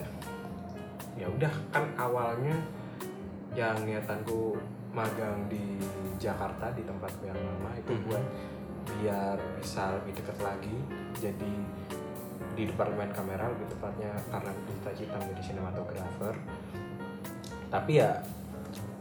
ya 1.22 1.30
udah 1.30 1.54
kan 1.70 1.86
awalnya 1.94 2.58
yang 3.54 3.78
niatanku 3.86 4.58
magang 4.90 5.46
di 5.46 5.78
Jakarta 6.18 6.74
di 6.74 6.82
tempatku 6.82 7.22
yang 7.30 7.38
lama 7.38 7.70
itu 7.78 7.94
Mhm. 7.94 8.02
buat 8.10 8.24
biar 8.82 9.38
bisa 9.62 9.94
lebih 9.94 10.18
dekat 10.18 10.38
lagi 10.42 10.76
jadi 11.14 11.54
di 12.58 12.62
departemen 12.66 13.14
kamera 13.14 13.46
lebih 13.46 13.70
tepatnya 13.70 14.10
karena 14.26 14.50
cita-cita 14.66 15.16
menjadi 15.22 15.42
sinematografer 15.54 16.34
tapi 17.70 18.02
ya 18.02 18.18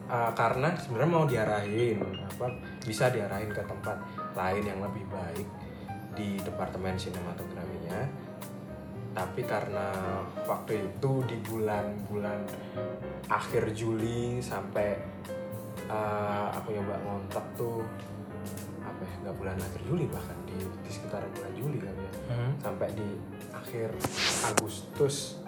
uh, 0.06 0.32
karena 0.38 0.72
sebenarnya 0.78 1.12
mau 1.12 1.26
diarahin 1.26 2.00
apa 2.22 2.48
bisa 2.86 3.10
diarahin 3.10 3.50
ke 3.50 3.66
tempat 3.66 3.98
lain 4.38 4.64
yang 4.64 4.80
lebih 4.80 5.04
baik 5.10 5.48
di 6.14 6.38
departemen 6.46 6.94
sinematografinya 6.96 8.06
tapi 9.12 9.44
karena 9.44 9.92
waktu 10.48 10.88
itu 10.88 11.12
di 11.28 11.38
bulan-bulan 11.44 12.48
akhir 13.28 13.76
Juli 13.76 14.40
sampai 14.40 14.96
uh, 15.92 16.48
aku 16.56 16.72
nyoba 16.76 16.96
ngontak 17.04 17.44
tuh 17.60 17.84
apa 18.82 19.02
ya 19.04 19.16
nggak 19.28 19.36
bulan 19.36 19.58
akhir 19.60 19.82
Juli 19.84 20.06
bahkan 20.08 20.38
di, 20.48 20.56
di 20.58 20.90
sekitaran 20.90 21.28
bulan 21.36 21.54
Juli 21.60 21.78
kali 21.80 22.02
ya. 22.02 22.14
Hmm. 22.32 22.52
sampai 22.64 22.90
di 22.96 23.10
akhir 23.52 23.90
Agustus 24.48 25.44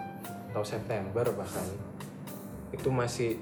atau 0.52 0.62
September 0.62 1.24
bahkan 1.34 1.66
itu 2.70 2.88
masih 2.90 3.38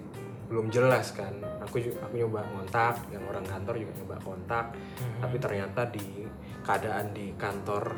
belum 0.52 0.68
jelas 0.68 1.16
kan. 1.16 1.32
Aku 1.64 1.80
aku 1.80 2.14
nyoba 2.20 2.44
kontak 2.44 3.00
yang 3.08 3.24
orang 3.24 3.40
kantor 3.48 3.80
juga 3.80 3.92
nyoba 4.04 4.16
kontak. 4.20 4.76
Tapi 5.16 5.36
ternyata 5.40 5.88
di 5.88 6.28
keadaan 6.60 7.16
di 7.16 7.32
kantor 7.40 7.96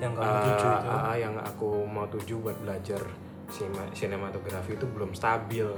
yang 0.00 0.12
kamu 0.16 0.32
eh, 0.32 0.44
tuju 0.46 0.66
itu. 0.68 0.88
ah, 0.88 1.16
yang 1.16 1.34
aku 1.36 1.70
mau 1.84 2.06
tuju 2.08 2.34
buat 2.40 2.56
belajar 2.62 3.02
sinematografi 3.92 4.78
itu 4.78 4.86
belum 4.88 5.12
stabil. 5.12 5.68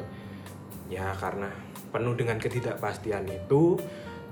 Ya 0.86 1.10
karena 1.16 1.50
penuh 1.90 2.14
dengan 2.14 2.38
ketidakpastian 2.38 3.26
itu 3.30 3.80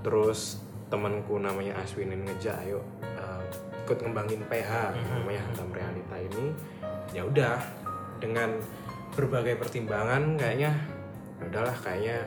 terus 0.03 0.63
temanku 0.93 1.41
namanya 1.41 1.81
Aswinin 1.81 2.23
ngejak 2.29 2.59
ayo 2.69 2.85
eh, 3.03 3.43
ikut 3.83 3.99
ngembangin 4.05 4.45
PH 4.47 4.95
namanya 5.19 5.41
hantam 5.51 5.69
realita 5.75 6.17
ini. 6.21 6.47
Ya 7.11 7.27
udah 7.27 7.59
dengan 8.23 8.61
berbagai 9.13 9.59
pertimbangan 9.59 10.39
kayaknya 10.39 10.73
ya 11.43 11.45
udahlah 11.51 11.77
kayaknya 11.83 12.19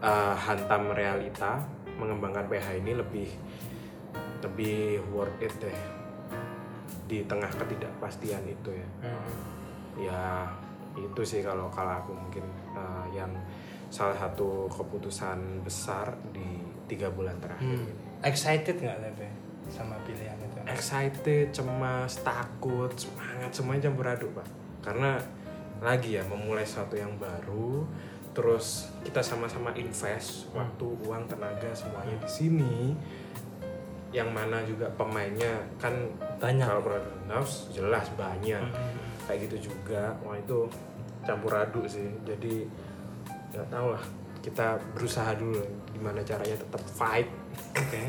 eh, 0.00 0.34
hantam 0.38 0.94
realita 0.94 1.60
mengembangkan 1.98 2.48
PH 2.48 2.66
ini 2.80 2.92
lebih 2.96 3.28
lebih 4.40 5.04
worth 5.12 5.36
it 5.44 5.52
deh 5.60 5.99
di 7.10 7.26
tengah 7.26 7.50
ketidakpastian 7.50 8.46
itu 8.46 8.70
ya 8.70 8.86
Hmm. 9.02 9.34
ya 9.98 10.22
itu 10.94 11.20
sih 11.20 11.42
kalau 11.42 11.66
kalau 11.68 11.90
aku 11.92 12.14
mungkin 12.14 12.46
uh, 12.72 13.02
yang 13.10 13.30
salah 13.90 14.14
satu 14.14 14.70
keputusan 14.70 15.38
besar 15.60 16.06
di 16.30 16.62
tiga 16.86 17.10
bulan 17.10 17.34
terakhir 17.36 17.66
Hmm. 17.74 17.82
ini. 17.84 17.94
excited 18.22 18.78
nggak 18.78 18.98
tapi 19.02 19.26
sama 19.66 19.94
pilihan 20.02 20.34
itu 20.36 20.58
excited 20.66 21.46
cemas 21.50 22.22
takut 22.22 22.90
semangat 22.92 23.50
semuanya 23.50 23.86
campur 23.86 24.06
aduk 24.06 24.30
pak 24.32 24.46
karena 24.80 25.18
lagi 25.78 26.14
ya 26.14 26.22
memulai 26.24 26.62
sesuatu 26.62 26.94
yang 26.94 27.14
baru 27.16 27.82
terus 28.30 28.90
kita 29.02 29.18
sama-sama 29.20 29.74
invest 29.74 30.46
waktu 30.50 30.86
uang 31.02 31.26
tenaga 31.26 31.70
semuanya 31.72 32.14
di 32.16 32.30
sini 32.30 32.94
yang 34.10 34.28
mana 34.28 34.58
juga 34.62 34.90
pemainnya 34.94 35.54
kan 35.78 35.94
Banyak. 36.36 36.66
kalau 36.66 36.82
house 37.30 37.70
jelas 37.70 38.10
banyak. 38.14 38.58
Kayak 39.24 39.38
gitu 39.46 39.70
juga. 39.70 40.10
Wah 40.20 40.34
itu 40.34 40.66
campur 41.22 41.54
aduk 41.54 41.86
sih. 41.86 42.10
Jadi 42.22 42.66
nggak 43.50 43.68
tahu 43.68 43.94
lah. 43.94 44.04
Kita 44.40 44.74
berusaha 44.96 45.30
dulu 45.34 45.60
gimana 45.92 46.20
caranya 46.20 46.56
tetap 46.56 46.82
fight. 46.82 47.28
Oke. 47.76 48.00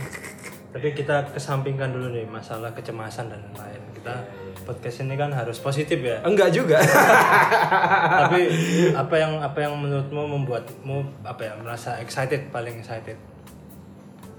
Tapi 0.71 0.87
kita 0.95 1.27
kesampingkan 1.29 1.91
dulu 1.91 2.07
nih 2.09 2.23
masalah 2.25 2.71
kecemasan 2.71 3.27
dan 3.27 3.43
lain-lain. 3.51 3.81
Kita 3.93 4.13
Iya, 4.15 4.65
podcast 4.65 5.03
ini 5.03 5.13
kan 5.13 5.29
harus 5.29 5.59
positif 5.59 5.99
ya. 5.99 6.23
enggak 6.23 6.49
juga. 6.49 6.79
Tapi 8.25 8.41
apa 8.93 9.15
yang 9.15 9.37
apa 9.37 9.59
yang 9.59 9.73
menurutmu 9.75 10.21
membuatmu 10.39 10.97
apa 11.21 11.41
ya 11.43 11.53
merasa 11.57 11.99
excited 11.99 12.49
paling 12.49 12.79
excited 12.79 13.17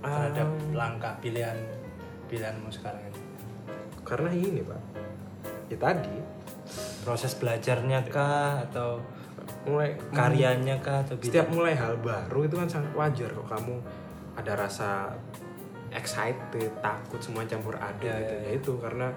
terhadap 0.02 0.48
langkah 0.74 1.14
pilihan 1.22 1.56
pilihanmu 2.26 2.68
sekarang 2.68 3.02
ini? 3.06 3.20
karena 4.02 4.30
ini 4.34 4.60
pak. 4.60 4.82
Ya 5.70 5.76
tadi. 5.78 6.16
Proses 7.06 7.32
belajarnya 7.38 8.04
kah 8.10 8.60
atau 8.68 9.00
mulai 9.66 9.94
karyanya 10.14 10.78
kah 10.82 11.02
atau 11.02 11.14
setiap 11.18 11.50
mulai 11.50 11.74
hal 11.74 11.98
baru 11.98 12.46
itu 12.46 12.54
kan 12.54 12.68
sangat 12.70 12.92
wajar 12.94 13.30
kok 13.30 13.46
kamu 13.46 13.74
ada 14.38 14.52
rasa 14.54 15.10
excited 15.90 16.70
takut 16.78 17.18
semua 17.18 17.42
campur 17.46 17.74
aduk 17.78 18.06
Ya, 18.06 18.18
gitu. 18.22 18.34
ya 18.38 18.50
itu 18.54 18.72
karena 18.78 19.08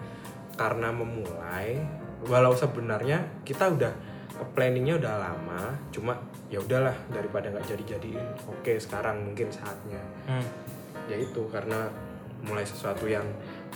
karena 0.58 0.90
memulai 0.90 1.78
walau 2.26 2.54
sebenarnya 2.58 3.22
kita 3.46 3.70
udah 3.70 3.94
planningnya 4.58 4.98
udah 4.98 5.14
lama 5.30 5.62
cuma 5.94 6.18
ya 6.50 6.60
udahlah 6.60 6.94
daripada 7.14 7.50
nggak 7.54 7.66
jadi 7.66 7.84
jadiin 7.98 8.28
oke 8.50 8.74
sekarang 8.82 9.22
mungkin 9.24 9.48
saatnya. 9.54 10.02
Hmm. 10.26 10.46
Ya 11.06 11.18
itu 11.18 11.42
karena 11.50 11.88
mulai 12.46 12.62
sesuatu 12.62 13.06
yang 13.06 13.26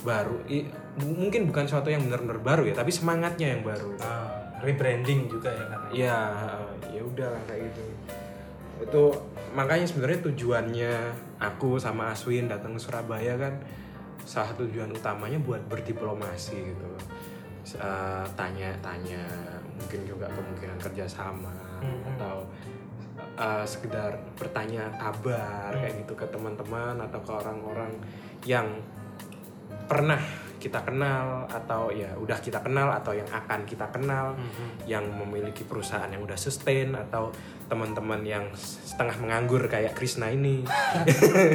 baru 0.00 0.38
I- 0.46 0.70
mungkin 1.02 1.50
bukan 1.50 1.66
sesuatu 1.66 1.90
yang 1.90 2.06
benar-benar 2.06 2.38
baru 2.40 2.62
ya 2.64 2.74
tapi 2.74 2.90
semangatnya 2.90 3.56
yang 3.56 3.62
baru. 3.62 3.94
Ah, 4.00 4.30
rebranding 4.60 5.26
juga 5.26 5.48
ya 5.48 5.64
karena 5.66 5.88
ya 5.90 6.18
ya 6.92 7.02
udah 7.02 7.28
lah 7.32 7.42
kayak 7.48 7.62
gitu. 7.72 7.82
Itu 8.80 9.02
makanya 9.52 9.84
sebenarnya 9.84 10.20
tujuannya 10.24 10.94
aku 11.40 11.76
sama 11.76 12.12
Aswin 12.12 12.46
datang 12.46 12.76
ke 12.76 12.80
Surabaya 12.80 13.36
kan 13.36 13.56
salah 14.22 14.52
satu 14.52 14.68
tujuan 14.68 14.92
utamanya 14.92 15.40
buat 15.40 15.64
berdiplomasi 15.66 16.56
gitu. 16.72 16.88
Eh, 17.70 18.26
tanya-tanya 18.34 19.22
mungkin 19.78 20.00
juga 20.02 20.26
kemungkinan 20.28 20.78
kerjasama 20.80 21.52
Hmm. 21.80 22.02
atau 22.16 22.44
eh, 23.40 23.64
sekedar 23.64 24.20
bertanya 24.36 24.92
kabar 25.00 25.72
kayak 25.72 26.04
gitu 26.04 26.12
ke 26.12 26.26
teman-teman 26.28 27.00
atau 27.00 27.20
ke 27.24 27.32
orang-orang 27.32 27.92
yang 28.44 28.68
pernah 29.88 30.20
kita 30.60 30.84
kenal 30.84 31.48
atau 31.48 31.88
ya 31.88 32.12
udah 32.20 32.36
kita 32.38 32.60
kenal 32.60 32.92
atau 32.92 33.16
yang 33.16 33.26
akan 33.32 33.64
kita 33.64 33.88
kenal 33.88 34.36
yang 34.84 35.08
memiliki 35.08 35.64
perusahaan 35.64 36.06
yang 36.12 36.20
udah 36.20 36.36
sustain 36.36 36.92
atau 36.92 37.32
teman-teman 37.66 38.20
yang 38.22 38.44
setengah 38.54 39.16
menganggur 39.18 39.64
kayak 39.66 39.96
Krisna 39.96 40.28
ini. 40.28 40.62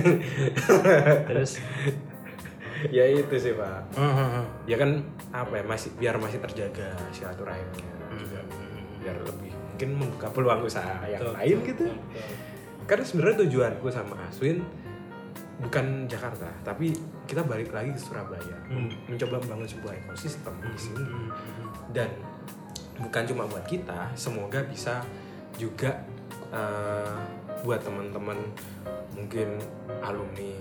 Terus? 1.30 1.62
Ya 2.90 3.08
itu 3.08 3.36
sih 3.40 3.54
pak. 3.54 3.94
Hmm, 3.96 4.12
hmm, 4.12 4.30
hmm. 4.36 4.46
ya 4.68 4.76
kan 4.82 4.92
apa 5.32 5.54
ya 5.62 5.64
masih 5.64 5.90
biar 5.96 6.18
masih 6.18 6.42
terjaga 6.42 6.98
silaturahimnya 7.14 7.88
juga. 8.18 8.42
Biar 9.00 9.18
lebih 9.22 9.55
mungkin 9.76 9.90
membuka 9.94 10.32
peluang 10.32 10.64
usaha 10.64 11.04
yang 11.04 11.20
Betul, 11.20 11.36
lain 11.36 11.56
betul, 11.58 11.68
gitu 11.68 11.86
betul. 11.92 12.36
karena 12.86 13.04
sebenarnya 13.04 13.36
tujuanku 13.44 13.88
sama 13.88 14.16
Aswin 14.24 14.64
bukan 15.58 15.86
Jakarta 16.06 16.48
tapi 16.62 16.92
kita 17.24 17.40
balik 17.42 17.72
lagi 17.72 17.92
ke 17.92 18.00
Surabaya 18.00 18.56
Hmm. 18.66 18.88
mencoba 19.06 19.40
membangun 19.40 19.68
sebuah 19.70 19.94
ekosistem 19.98 20.52
di 20.62 20.80
sini 20.80 21.00
Hmm, 21.00 21.28
hmm, 21.28 21.70
dan 21.92 22.10
bukan 22.96 23.24
cuma 23.26 23.44
buat 23.46 23.64
kita 23.64 24.12
semoga 24.14 24.64
bisa 24.64 25.04
juga 25.54 25.92
eh, 26.50 27.20
buat 27.62 27.80
teman-teman 27.80 28.36
mungkin 29.12 29.60
alumni 30.00 30.52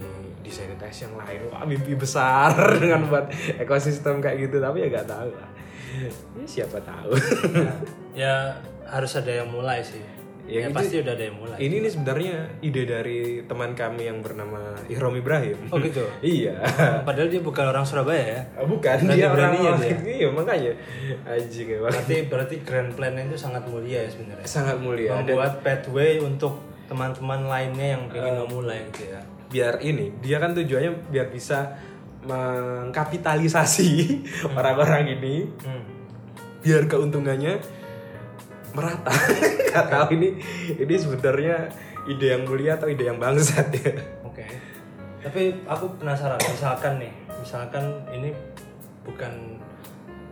desain 0.41 0.71
tes 0.75 0.95
yang 1.01 1.15
lain 1.15 1.43
wah 1.49 1.63
mimpi 1.63 1.95
besar 1.95 2.55
dengan 2.83 3.07
buat 3.07 3.27
ekosistem 3.57 4.19
kayak 4.19 4.47
gitu 4.47 4.59
tapi 4.59 4.83
ya 4.83 4.89
gak 4.93 5.09
tahu 5.09 5.31
lah 5.31 5.51
ya 5.95 6.11
siapa 6.45 6.79
tahu 6.81 7.15
hmm. 7.15 7.77
ya 8.15 8.55
harus 8.87 9.13
ada 9.15 9.33
yang 9.33 9.49
mulai 9.49 9.81
sih. 9.81 10.03
Ya, 10.45 10.61
ya, 10.61 10.69
itu- 10.69 10.77
pasti 10.77 11.01
udah 11.01 11.13
ada 11.17 11.25
yang 11.25 11.37
mulai. 11.41 11.57
ini 11.57 11.81
nih 11.81 11.89
sebenarnya 11.89 12.37
ide 12.61 12.83
dari 12.85 13.21
teman 13.49 13.73
kami 13.73 14.13
yang 14.13 14.21
bernama 14.21 14.77
Ihrom 14.93 15.17
Ibrahim. 15.17 15.57
Oh 15.73 15.81
gitu? 15.81 16.05
Iya. 16.21 16.61
Padahal 17.01 17.33
dia 17.33 17.41
bukan 17.41 17.65
orang 17.65 17.81
Surabaya 17.89 18.21
ya? 18.21 18.41
Bukan. 18.61 19.09
Berani 19.09 19.17
dia 19.17 19.33
orang 19.33 19.57
orang 19.57 19.81
dia. 19.81 19.97
iya 20.21 20.29
makanya. 20.29 20.73
Anjing 21.25 21.69
ya 21.73 21.79
Bang. 21.81 21.97
berarti 21.97 22.17
berarti 22.29 22.57
grand 22.61 22.93
plan 22.93 23.17
itu 23.17 23.41
sangat 23.41 23.65
mulia 23.65 24.05
ya 24.05 24.11
sebenarnya? 24.13 24.45
Sangat 24.45 24.77
mulia. 24.77 25.17
Dan 25.17 25.33
membuat 25.33 25.65
pathway 25.65 26.21
untuk 26.21 26.61
teman-teman 26.85 27.49
lainnya 27.49 27.97
yang 27.97 28.03
ingin 28.13 28.35
memulai 28.45 28.85
gitu 28.93 29.09
ya? 29.17 29.21
biar 29.45 29.79
ini 29.81 30.11
dia 30.19 30.37
kan 30.37 30.51
tujuannya 30.51 31.15
biar 31.15 31.31
bisa 31.31 31.79
mengkapitalisasi 32.27 33.89
orang-orang 34.59 35.15
ini. 35.15 35.47
Hmm. 35.63 35.85
biar 36.59 36.89
keuntungannya 36.89 37.61
merata. 38.75 39.15
Nggak 39.71 39.87
tahu 39.89 40.07
ini 40.19 40.29
ini 40.77 40.95
sebenarnya 40.99 41.57
ide 42.11 42.27
yang 42.37 42.43
mulia 42.45 42.77
atau 42.77 42.91
ide 42.91 43.07
yang 43.07 43.17
bangsat 43.17 43.71
ya. 43.73 43.95
Oke. 44.27 44.45
Tapi 45.25 45.65
aku 45.65 45.97
penasaran 45.97 46.37
misalkan 46.43 47.01
nih 47.01 47.13
misalkan 47.41 47.85
ini 48.13 48.35
bukan 49.07 49.57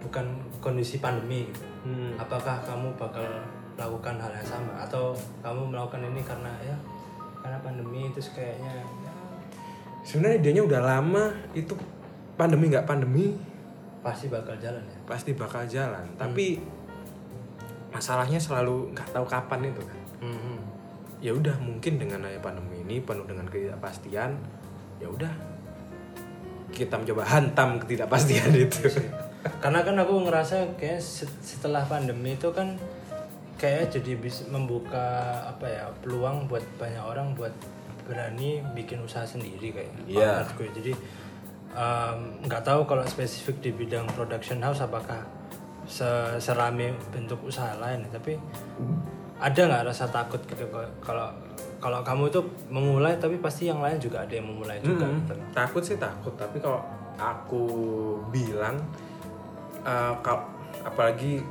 bukan 0.03 0.27
kondisi 0.59 0.99
pandemi 0.99 1.47
gitu. 1.49 1.63
Hmm. 1.83 2.15
apakah 2.15 2.63
kamu 2.63 2.95
bakal 2.95 3.27
melakukan 3.75 4.19
hal 4.21 4.31
yang 4.35 4.47
sama? 4.47 4.73
Atau 4.83 5.17
kamu 5.41 5.73
melakukan 5.73 6.03
ini 6.03 6.21
karena 6.23 6.53
ya 6.63 6.77
karena 7.43 7.59
pandemi 7.59 8.07
itu 8.07 8.23
kayaknya 8.31 8.71
ya, 9.03 9.13
sebenarnya 10.07 10.37
idenya 10.39 10.63
udah 10.63 10.81
lama 10.83 11.25
itu 11.55 11.75
pandemi 12.37 12.71
nggak 12.71 12.87
pandemi. 12.87 13.35
Pasti 14.03 14.27
bakal 14.27 14.59
jalan 14.59 14.83
ya? 14.83 14.99
Pasti 15.07 15.31
bakal 15.35 15.63
jalan. 15.67 16.07
Tapi 16.19 16.59
masalahnya 17.93 18.41
selalu 18.41 18.91
nggak 18.91 19.09
tahu 19.13 19.25
kapan 19.25 19.69
itu 19.69 19.83
kan 19.85 20.01
Mhm. 20.23 20.57
ya 21.21 21.31
udah 21.31 21.55
mungkin 21.59 21.99
dengan 21.99 22.23
pandemi 22.39 22.81
ini 22.81 22.99
penuh 22.99 23.23
dengan 23.25 23.47
ketidakpastian 23.47 24.33
ya 24.99 25.07
udah 25.07 25.31
kita 26.73 26.97
mencoba 26.97 27.23
hantam 27.23 27.77
ketidakpastian 27.79 28.49
itu 28.55 28.89
karena 29.63 29.83
kan 29.83 29.99
aku 29.99 30.25
ngerasa 30.25 30.75
kayak 30.75 30.99
se- 30.99 31.29
setelah 31.39 31.85
pandemi 31.85 32.33
itu 32.33 32.49
kan 32.51 32.79
kayak 33.59 33.93
jadi 33.93 34.17
bisa 34.17 34.49
membuka 34.49 35.03
apa 35.45 35.67
ya 35.67 35.85
peluang 36.01 36.47
buat 36.47 36.65
banyak 36.77 36.99
orang 36.99 37.35
buat 37.35 37.53
berani 38.03 38.59
bikin 38.73 38.99
usaha 38.99 39.23
sendiri 39.23 39.71
kayak 39.71 39.91
Iya. 40.07 40.43
menurutku. 40.43 40.65
jadi 40.75 40.93
nggak 42.43 42.63
tahu 42.63 42.85
kalau 42.85 43.05
spesifik 43.05 43.61
di 43.61 43.71
bidang 43.73 44.05
production 44.13 44.61
house 44.61 44.81
apakah 44.81 45.23
serame 46.39 46.87
bentuk 47.09 47.37
usaha 47.43 47.77
lain 47.77 48.01
tapi 48.09 48.41
ada 49.37 49.61
nggak 49.61 49.85
rasa 49.85 50.09
takut 50.09 50.41
gitu 50.43 50.65
kalau- 50.67 50.89
kalau 50.99 51.29
kalau 51.77 52.01
kamu 52.01 52.31
itu 52.31 52.41
memulai 52.69 53.19
tapi 53.19 53.37
pasti 53.37 53.67
yang 53.67 53.79
lain 53.79 53.99
juga 53.99 54.23
ada 54.23 54.33
yang 54.33 54.47
memulai 54.47 54.79
juga 54.79 55.03
Mm-mm. 55.03 55.21
gitu. 55.21 55.35
takut 55.53 55.83
sih 55.83 55.99
takut 55.99 56.33
tapi 56.33 56.57
kalau 56.57 56.81
aku 57.15 57.65
bilang 58.29 58.79
eh, 59.83 60.15
kal- 60.21 60.49
apalagi 60.83 61.43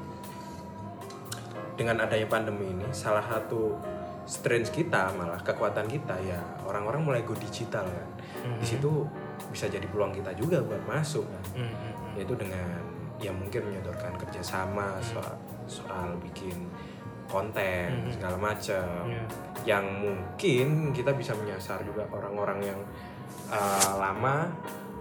dengan 1.74 2.00
adanya 2.00 2.28
pandemi 2.28 2.70
ini 2.70 2.88
salah 2.92 3.22
satu 3.22 3.76
strength 4.24 4.72
kita 4.72 5.12
malah 5.12 5.40
kekuatan 5.40 5.86
kita 5.86 6.14
ya 6.22 6.38
orang-orang 6.64 7.02
mulai 7.04 7.22
go 7.22 7.34
digital 7.34 7.84
kan 7.84 8.08
di 8.56 8.66
situ 8.66 9.04
bisa 9.50 9.68
jadi 9.68 9.84
peluang 9.84 10.14
kita 10.14 10.32
juga 10.34 10.62
buat 10.62 10.82
masuk 10.88 11.26
kan 11.26 11.44
Mm, 11.54 11.62
mm, 11.62 11.74
mm. 11.74 12.12
yaitu 12.16 12.34
dengan 12.36 12.80
ya 13.22 13.32
mungkin 13.32 13.62
menyodorkan 13.64 14.18
kerjasama 14.18 14.98
soal 15.00 15.38
soal 15.66 16.18
bikin 16.20 16.68
konten 17.26 18.10
segala 18.10 18.36
macam 18.36 19.08
Iya. 19.08 19.24
yang 19.64 19.86
mungkin 19.96 20.68
kita 20.92 21.14
bisa 21.14 21.32
menyasar 21.32 21.80
juga 21.82 22.04
orang-orang 22.10 22.60
yang 22.66 22.80
uh, 23.48 23.94
lama 23.96 24.50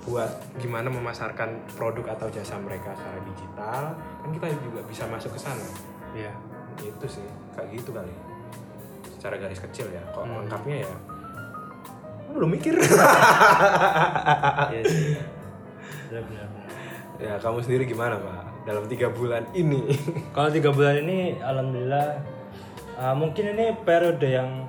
buat 0.01 0.31
gimana 0.57 0.87
memasarkan 0.87 1.49
produk 1.75 2.15
atau 2.15 2.29
jasa 2.29 2.57
mereka 2.57 2.95
secara 2.95 3.19
digital 3.21 3.83
kan 3.97 4.31
kita 4.31 4.47
juga 4.63 4.81
bisa 4.85 5.05
masuk 5.07 5.35
ke 5.35 5.41
sana 5.41 5.67
Iya. 6.13 6.31
itu 6.79 7.07
sih 7.11 7.27
kayak 7.53 7.73
gitu 7.75 7.91
kali 7.91 8.13
secara 9.11 9.37
garis 9.37 9.61
kecil 9.61 9.89
ya 9.89 10.01
kok 10.09 10.23
Hmm. 10.23 10.45
lengkapnya 10.45 10.85
ya 10.85 10.93
belum 12.31 12.51
mikir 12.53 12.79
Iya 14.71 14.83
sih. 14.85 15.19
Benar, 16.09 16.23
benar, 16.23 16.47
benar. 16.47 16.60
Ya 17.21 17.37
kamu 17.37 17.61
sendiri 17.61 17.85
gimana 17.85 18.17
pak? 18.17 18.65
Dalam 18.65 18.85
tiga 18.89 19.13
bulan 19.13 19.45
ini. 19.53 19.93
Kalau 20.37 20.49
tiga 20.49 20.73
bulan 20.73 21.05
ini, 21.05 21.37
alhamdulillah, 21.41 22.09
uh, 22.97 23.15
mungkin 23.17 23.57
ini 23.57 23.77
periode 23.85 24.25
yang 24.25 24.65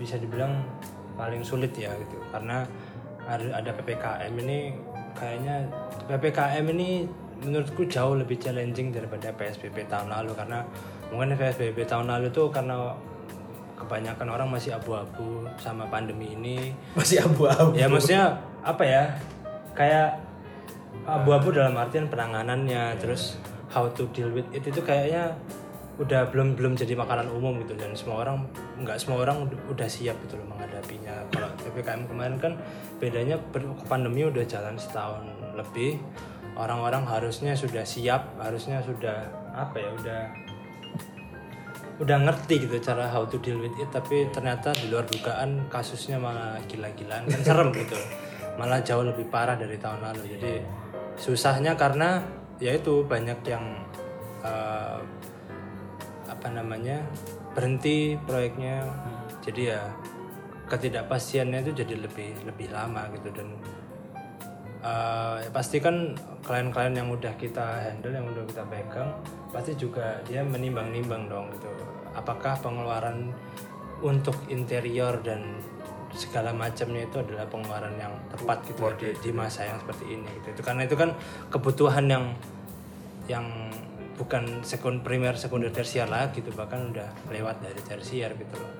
bisa 0.00 0.16
dibilang 0.18 0.64
paling 1.14 1.46
sulit 1.46 1.70
ya 1.78 1.94
gitu, 1.94 2.18
karena 2.34 2.66
ada, 3.24 3.62
ada 3.62 3.70
ppkm 3.70 4.34
ini 4.42 4.74
kayaknya 5.14 5.70
ppkm 6.10 6.64
ini 6.74 7.06
menurutku 7.44 7.86
jauh 7.86 8.18
lebih 8.18 8.40
challenging 8.40 8.90
daripada 8.90 9.30
psbb 9.36 9.84
tahun 9.86 10.10
lalu. 10.10 10.32
Karena 10.34 10.64
mungkin 11.12 11.36
psbb 11.36 11.78
tahun 11.84 12.08
lalu 12.08 12.32
tuh 12.32 12.48
karena 12.48 12.96
kebanyakan 13.74 14.28
orang 14.32 14.48
masih 14.48 14.76
abu-abu 14.76 15.44
sama 15.60 15.84
pandemi 15.92 16.32
ini. 16.32 16.72
Masih 16.98 17.20
abu-abu. 17.20 17.76
Ya 17.76 17.90
maksudnya 17.90 18.40
apa 18.64 18.80
ya? 18.86 19.04
Kayak 19.76 20.23
abu-abu 21.04 21.50
dalam 21.50 21.74
artian 21.76 22.06
penanganannya 22.08 22.96
terus 22.96 23.36
how 23.74 23.90
to 23.90 24.06
deal 24.14 24.30
with 24.30 24.46
it 24.54 24.62
itu 24.62 24.80
kayaknya 24.80 25.34
udah 25.94 26.26
belum 26.34 26.58
belum 26.58 26.74
jadi 26.74 26.98
makanan 26.98 27.30
umum 27.30 27.62
gitu. 27.62 27.78
Dan 27.78 27.94
semua 27.94 28.26
orang 28.26 28.46
nggak 28.82 28.98
semua 28.98 29.22
orang 29.22 29.46
udah, 29.46 29.86
siap 29.86 30.18
gitu 30.26 30.34
loh 30.38 30.46
menghadapinya. 30.50 31.26
Kalau 31.30 31.50
ppkm 31.54 32.10
kemarin 32.10 32.36
kan 32.42 32.52
bedanya 32.98 33.38
pandemi 33.86 34.26
udah 34.26 34.42
jalan 34.46 34.74
setahun 34.74 35.22
lebih. 35.54 36.02
Orang-orang 36.54 37.02
harusnya 37.06 37.58
sudah 37.58 37.82
siap 37.82 38.38
harusnya 38.38 38.78
sudah 38.82 39.26
apa 39.54 39.74
ya 39.78 39.90
udah 39.90 40.20
udah 41.94 42.18
ngerti 42.26 42.66
gitu 42.66 42.78
cara 42.82 43.06
how 43.06 43.22
to 43.26 43.38
deal 43.38 43.58
with 43.62 43.74
it. 43.78 43.90
Tapi 43.90 44.30
ternyata 44.34 44.74
di 44.74 44.90
luar 44.90 45.06
dugaan 45.06 45.70
kasusnya 45.70 46.18
malah 46.18 46.58
gila-gilaan 46.66 47.26
kan 47.30 47.40
serem 47.42 47.70
gitu. 47.70 47.98
Malah 48.54 48.86
jauh 48.86 49.02
lebih 49.02 49.26
parah 49.34 49.58
dari 49.58 49.74
tahun 49.74 49.98
lalu. 49.98 50.38
Jadi 50.38 50.83
susahnya 51.16 51.78
karena 51.78 52.22
ya 52.58 52.74
itu 52.74 53.02
banyak 53.06 53.40
yang 53.46 53.64
eh, 54.42 54.98
apa 56.28 56.48
namanya 56.50 57.00
berhenti 57.54 58.18
proyeknya. 58.26 58.84
Jadi 59.44 59.72
ya 59.72 59.80
ketidakpastiannya 60.68 61.60
itu 61.64 61.72
jadi 61.84 61.94
lebih 62.00 62.48
lebih 62.48 62.68
lama 62.72 63.08
gitu. 63.14 63.28
Dan 63.32 63.48
ya 65.40 65.48
pasti 65.48 65.80
kan 65.80 66.12
klien-klien 66.44 66.92
yang 66.92 67.08
udah 67.08 67.32
kita 67.40 67.88
handle 67.88 68.12
yang 68.12 68.28
udah 68.28 68.44
kita 68.44 68.64
pegang 68.68 69.16
pasti 69.48 69.72
juga 69.80 70.20
dia 70.28 70.44
menimbang-nimbang 70.44 71.28
dong 71.28 71.48
gitu. 71.56 71.72
Apakah 72.12 72.60
pengeluaran 72.60 73.32
untuk 74.04 74.36
interior 74.52 75.16
dan 75.24 75.40
segala 76.14 76.54
macamnya 76.54 77.04
itu 77.04 77.16
adalah 77.18 77.44
pengeluaran 77.50 77.94
yang 77.98 78.14
tepat 78.30 78.58
gitu 78.70 78.80
ya 78.86 78.92
di, 78.94 79.08
di 79.18 79.30
masa 79.34 79.66
yang 79.66 79.78
seperti 79.82 80.04
ini 80.14 80.30
gitu. 80.40 80.46
Itu 80.54 80.62
karena 80.62 80.82
itu 80.86 80.94
kan 80.94 81.10
kebutuhan 81.50 82.06
yang 82.06 82.24
yang 83.26 83.46
bukan 84.14 84.62
sekund 84.62 85.02
primer 85.02 85.34
sekunder 85.34 85.74
tersier 85.74 86.06
lagi 86.06 86.38
gitu 86.38 86.54
bahkan 86.54 86.94
udah 86.94 87.08
lewat 87.34 87.60
dari 87.60 87.82
tersier 87.82 88.30
gitu 88.38 88.54
loh. 88.56 88.72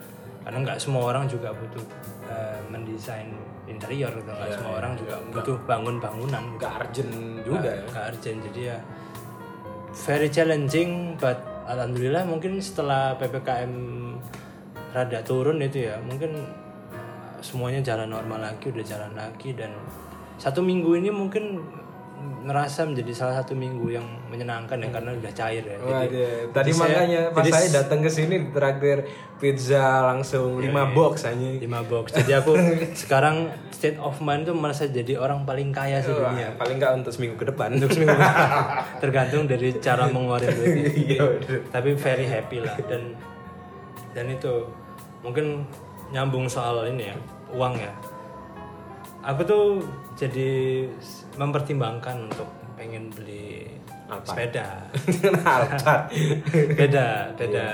Karena 0.47 0.63
nggak 0.63 0.79
semua 0.79 1.11
orang 1.11 1.27
juga 1.27 1.51
butuh 1.51 1.83
eh, 2.31 2.59
mendesain 2.71 3.27
interior 3.65 4.13
gitu 4.15 4.29
nggak 4.29 4.49
semua 4.55 4.73
orang 4.79 4.93
juga 4.95 5.15
butuh 5.33 5.57
bangun 5.65 5.97
bangunan 5.97 6.43
gitu. 6.45 6.57
nggak 6.61 6.73
urgent 6.79 7.13
juga 7.43 7.69
ya. 7.69 7.83
nggak 7.91 8.05
urgent. 8.15 8.39
Jadi 8.51 8.61
ya 8.63 8.77
very 9.95 10.29
challenging 10.31 11.15
but 11.19 11.39
alhamdulillah 11.65 12.23
mungkin 12.23 12.61
setelah 12.61 13.17
ppkm 13.17 13.73
rada 14.93 15.19
turun 15.27 15.59
itu 15.59 15.91
ya 15.91 15.99
mungkin 15.99 16.39
uh, 16.39 16.64
semuanya 17.45 17.85
jalan 17.85 18.09
normal 18.09 18.41
lagi 18.41 18.65
udah 18.67 18.81
jalan 18.83 19.13
lagi 19.13 19.53
dan 19.53 19.69
satu 20.35 20.59
minggu 20.59 20.97
ini 20.97 21.13
mungkin 21.13 21.61
ngerasa 22.41 22.85
menjadi 22.85 23.11
salah 23.11 23.35
satu 23.35 23.53
minggu 23.53 23.85
yang 23.91 24.01
menyenangkan 24.29 24.77
ya 24.77 24.89
karena 24.89 25.13
udah 25.13 25.31
cair 25.31 25.61
ya. 25.61 25.77
Jadi, 25.77 25.93
Waduh, 26.09 26.41
tadi 26.51 26.71
saya- 26.71 26.81
makanya 26.89 27.21
pas 27.29 27.43
jadi 27.43 27.51
saya 27.53 27.69
datang 27.75 27.99
ke 28.01 28.09
sini 28.09 28.35
traktir 28.49 28.97
pizza 29.35 29.83
langsung 30.03 30.57
Iya, 30.57 30.73
5 30.73 30.85
box 30.91 31.13
aja. 31.23 31.49
lima 31.55 31.81
box. 31.83 32.05
Jadi 32.15 32.31
aku 32.33 32.51
sekarang 33.01 33.35
state 33.69 33.99
of 33.99 34.17
mind 34.19 34.41
tuh 34.43 34.55
merasa 34.55 34.87
jadi 34.87 35.17
orang 35.17 35.43
paling 35.43 35.69
kaya 35.69 35.99
sedunia 35.99 36.49
Paling 36.55 36.77
nggak 36.77 36.93
untuk 36.95 37.11
seminggu 37.11 37.35
ke 37.35 37.45
depan. 37.45 37.69
untuk 37.73 37.93
seminggu 37.95 38.17
tergantung 38.97 39.45
dari 39.45 39.69
cara 39.77 40.07
mengeluarkan 40.07 40.49
duitnya. 40.51 40.89
Iya, 41.05 41.23
tapi 41.67 41.93
very 41.93 42.25
happy 42.25 42.57
lah. 42.59 42.73
Dan 42.83 43.13
dan 44.11 44.25
itu 44.27 44.65
mungkin 45.21 45.61
nyambung 46.07 46.45
soal 46.47 46.85
ini 46.87 47.05
ya 47.05 47.15
uang 47.51 47.73
ya. 47.75 47.93
Aku 49.25 49.41
tuh 49.41 49.81
jadi 50.13 50.85
mempertimbangkan 51.35 52.29
untuk 52.29 52.45
pengen 52.77 53.09
beli 53.09 53.65
sepeda. 54.21 54.85
Alphard. 55.45 56.13
beda 56.77 57.33
beda 57.33 57.67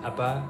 apa 0.00 0.40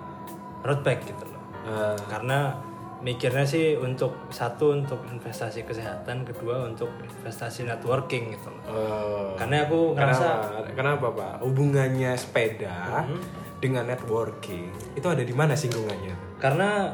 road 0.63 0.81
bike 0.81 1.03
gitu 1.05 1.25
loh. 1.27 1.43
Eh, 1.67 1.99
karena 2.07 2.55
mikirnya 3.01 3.43
sih 3.43 3.75
untuk 3.75 4.29
satu 4.29 4.77
untuk 4.77 5.01
investasi 5.09 5.65
kesehatan 5.65 6.23
kedua 6.23 6.69
untuk 6.69 6.93
investasi 7.01 7.67
networking 7.67 8.31
gitu 8.31 8.53
loh. 8.55 8.63
Eh, 8.71 9.29
karena 9.35 9.67
aku 9.67 9.99
ngerasa 9.99 10.29
kenapa, 10.47 10.71
kenapa 10.77 11.07
Pak? 11.11 11.35
Hubungannya 11.43 12.13
sepeda 12.15 13.03
Hmm. 13.03 13.19
dengan 13.59 13.91
networking 13.91 14.69
itu 14.95 15.05
ada 15.05 15.21
di 15.21 15.35
mana 15.35 15.53
singgungannya? 15.53 16.15
karena 16.39 16.89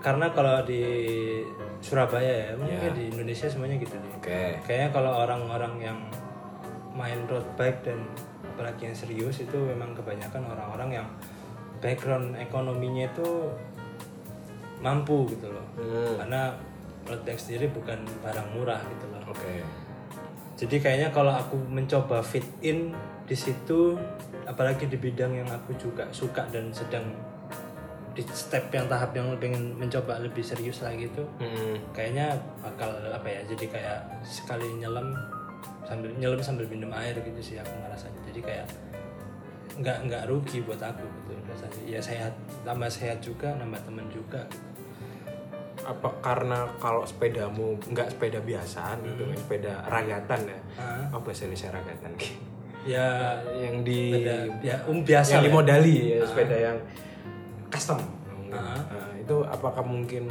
karena 0.00 0.32
kalau 0.32 0.64
di 0.64 0.80
Surabaya 1.80 2.48
ya 2.48 2.52
mungkin 2.56 2.92
di 2.92 3.04
Indonesia 3.08 3.44
semuanya 3.46 3.76
gitu 3.76 3.96
deh 3.96 4.12
Oke. 4.16 4.56
kayaknya 4.64 4.88
kalau 4.90 5.12
orang-orang 5.24 5.74
yang 5.78 5.98
main 6.92 7.20
road 7.28 7.44
bike 7.54 7.84
dan 7.84 8.00
apalagi 8.46 8.88
yang 8.88 8.96
serius 8.96 9.40
itu 9.40 9.56
memang 9.56 9.92
kebanyakan 9.92 10.44
orang-orang 10.44 11.00
yang 11.00 11.08
background 11.80 12.36
ekonominya 12.36 13.08
itu 13.08 13.28
mampu 14.80 15.28
gitu 15.28 15.48
loh 15.48 15.64
Hmm. 15.76 16.16
karena 16.18 16.52
road 17.04 17.20
bike 17.22 17.40
sendiri 17.40 17.68
bukan 17.70 18.00
barang 18.20 18.48
murah 18.52 18.80
gitu 18.80 19.04
loh 19.08 19.22
Oke. 19.28 19.64
jadi 20.56 20.76
kayaknya 20.76 21.08
kalau 21.08 21.32
aku 21.32 21.56
mencoba 21.56 22.20
fit 22.20 22.44
in 22.60 22.92
di 23.24 23.36
situ 23.36 23.96
apalagi 24.44 24.88
di 24.88 24.96
bidang 24.96 25.32
yang 25.36 25.48
aku 25.48 25.72
juga 25.76 26.04
suka 26.10 26.44
dan 26.50 26.68
sedang 26.72 27.04
di 28.10 28.22
step 28.26 28.68
yang 28.68 28.86
tahap 28.86 29.10
yang 29.12 29.30
pengen 29.36 29.74
mencoba 29.74 30.18
lebih 30.18 30.42
serius 30.42 30.80
lagi 30.80 31.06
itu 31.06 31.22
Hmm. 31.38 31.78
kayaknya 31.90 32.32
bakal 32.58 32.90
apa 33.06 33.24
ya 33.24 33.40
jadi 33.46 33.64
kayak 33.66 33.98
sekali 34.22 34.66
nyelam 34.76 35.14
sambil 35.82 36.10
nyelam 36.12 36.38
sambil 36.38 36.66
minum 36.66 36.90
air 36.92 37.14
gitu 37.16 37.40
sih 37.40 37.56
aku 37.56 37.70
ngerasanya 37.70 38.20
jadi 38.26 38.40
kayak 38.40 38.66
nggak 39.76 39.98
nggak 40.04 40.22
rugi 40.26 40.60
buat 40.60 40.78
aku 40.78 41.02
gitu 41.02 41.32
rasanya 41.46 41.80
ya 41.88 42.00
sehat 42.00 42.32
tambah 42.60 42.86
sehat 42.86 43.18
juga 43.18 43.54
nambah 43.54 43.80
temen 43.82 44.06
juga 44.08 44.42
gitu. 44.44 44.68
Apa 45.80 46.12
karena 46.20 46.68
kalau 46.76 47.02
sepedamu 47.02 47.72
nggak 47.86 48.12
sepeda 48.12 48.38
biasaan 48.38 49.00
gitu, 49.02 49.24
Hmm. 49.24 49.32
sepeda 49.34 49.80
ragatan 49.82 50.40
ya? 50.44 50.60
Ah. 50.76 51.08
Apa 51.08 51.24
bahasa 51.24 51.48
Indonesia 51.48 51.72
ragatan? 51.72 52.12
ya 52.84 53.08
yang 53.54 53.80
di 53.80 54.08
beda 54.10 54.36
ya 54.60 54.76
um 54.84 55.00
biasa 55.00 55.30
yang 55.30 55.42
ya. 55.42 55.46
dimodali 55.48 55.96
ya, 56.10 56.20
sepeda 56.22 56.56
yang 56.56 56.76
custom. 57.70 58.02
Ah. 58.50 58.82
Nah, 58.82 59.14
itu 59.16 59.46
apakah 59.46 59.86
mungkin 59.86 60.26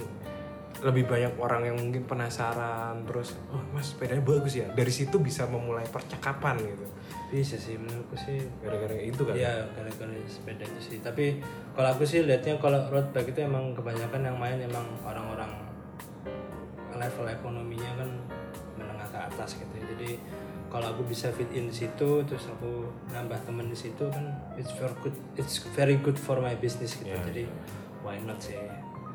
lebih 0.79 1.11
banyak 1.11 1.35
orang 1.35 1.67
yang 1.67 1.75
mungkin 1.75 2.07
penasaran 2.07 3.03
terus 3.03 3.35
oh 3.51 3.59
mas 3.75 3.91
sepedanya 3.91 4.23
bagus 4.23 4.55
ya 4.55 4.67
dari 4.71 4.87
situ 4.87 5.19
bisa 5.19 5.43
memulai 5.43 5.83
percakapan 5.83 6.55
gitu 6.55 6.87
bisa 7.29 7.59
sih 7.59 7.75
menurutku 7.75 8.15
sih 8.15 8.41
gara-gara 8.63 8.95
itu 8.97 9.21
kan 9.21 9.37
Iya, 9.37 9.69
gara-gara 9.75 10.17
sepeda 10.25 10.65
itu 10.65 10.81
sih. 10.81 10.97
Tapi 10.97 11.37
kalau 11.77 11.93
aku 11.93 12.01
sih 12.01 12.25
lihatnya 12.25 12.57
kalau 12.57 12.81
road 12.89 13.13
bike 13.13 13.37
itu 13.37 13.45
emang 13.45 13.77
kebanyakan 13.77 14.21
yang 14.25 14.37
main 14.41 14.57
emang 14.57 14.85
orang-orang 15.05 15.51
level 16.97 17.25
ekonominya 17.29 17.91
kan 18.01 18.09
menengah 18.81 19.07
ke 19.13 19.19
atas 19.29 19.61
gitu. 19.61 19.75
Jadi 19.77 20.17
kalau 20.69 20.85
aku 20.93 21.01
bisa 21.05 21.33
fit 21.33 21.49
in 21.51 21.67
di 21.67 21.75
situ, 21.75 22.21
terus 22.23 22.45
aku 22.45 22.85
nambah 23.09 23.37
temen 23.43 23.65
di 23.67 23.77
situ 23.77 24.05
kan 24.09 24.25
it's 24.53 24.69
very 24.77 24.93
good, 25.01 25.15
it's 25.35 25.57
very 25.73 25.97
good 25.97 26.15
for 26.15 26.37
my 26.37 26.53
business 26.55 26.93
gitu. 26.97 27.09
Iya, 27.09 27.21
Jadi 27.25 27.43
why 28.01 28.17
not 28.23 28.37
sih? 28.37 28.55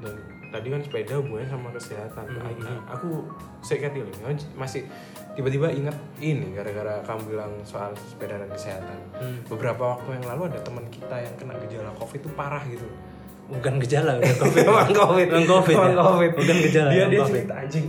dan 0.02 0.14
tadi 0.52 0.68
kan 0.68 0.80
sepeda 0.84 1.16
hubungannya 1.16 1.48
sama 1.48 1.68
kesehatan 1.72 2.24
Nah, 2.60 2.78
aku 2.86 3.24
saya 3.64 3.88
ini 3.88 4.04
masih 4.54 4.84
tiba-tiba 5.34 5.70
ingat 5.72 5.96
ini 6.20 6.52
gara-gara 6.52 7.00
kamu 7.02 7.34
bilang 7.34 7.52
soal 7.64 7.90
sepeda 7.96 8.36
dan 8.38 8.50
kesehatan 8.52 8.98
beberapa 9.48 9.96
waktu 9.96 10.18
yang 10.20 10.26
lalu 10.34 10.52
ada 10.52 10.60
teman 10.60 10.84
kita 10.92 11.16
yang 11.16 11.34
kena 11.34 11.54
gejala 11.64 11.90
covid 11.96 12.20
itu 12.20 12.30
parah 12.36 12.62
gitu 12.68 12.86
Bukan 13.44 13.76
gejala, 13.76 14.16
udah 14.24 14.36
covid. 14.40 14.64
Emang 14.64 14.88
covid 14.88 15.26
Emang 15.28 15.46
covid. 15.46 15.76
Ya? 15.76 16.00
covid 16.00 16.30
Bukan 16.32 16.56
gejala. 16.64 16.88
dia 16.90 17.04
dia 17.12 17.20
covid. 17.20 17.32
cerita 17.44 17.54
anjing 17.60 17.86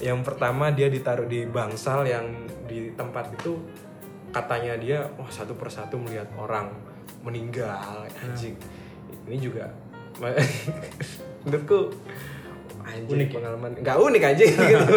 yang 0.00 0.18
pertama 0.24 0.64
dia 0.72 0.88
ditaruh 0.88 1.26
di 1.26 1.42
bangsal 1.46 2.06
yang 2.06 2.26
di 2.72 2.96
tempat 2.96 3.28
itu 3.30 3.60
katanya 4.30 4.72
dia 4.76 4.98
wah 5.14 5.28
satu 5.28 5.52
persatu 5.54 5.94
melihat 5.94 6.24
orang 6.34 6.72
meninggal 7.20 7.76
anjing 8.08 8.56
ini 9.28 9.36
juga 9.38 9.68
menurutku 11.44 11.92
anjing 12.82 13.14
Unik 13.14 13.28
ya? 13.28 13.34
pengalaman 13.38 13.70
nggak 13.78 13.96
unik 13.96 14.22
anjing 14.24 14.50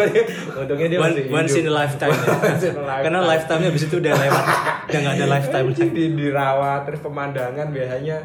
untungnya 0.60 0.86
dia 0.88 0.98
One, 0.98 1.12
masih 1.12 1.24
once 1.30 1.54
in 1.54 1.66
a 1.66 1.74
lifetime 1.74 2.12
ya. 2.12 2.34
Lifetime. 2.50 3.02
Karena 3.04 3.20
lifetime-nya 3.22 3.68
habis 3.70 3.84
itu 3.86 3.96
udah 3.96 4.14
lewat. 4.16 4.44
Udah 4.86 4.98
nggak 5.00 5.14
ada 5.14 5.26
lifetime 5.30 5.66
lagi. 5.70 5.84
di, 5.86 6.04
dirawat 6.12 6.80
terus 6.84 7.00
pemandangan 7.00 7.66
biasanya 7.70 8.16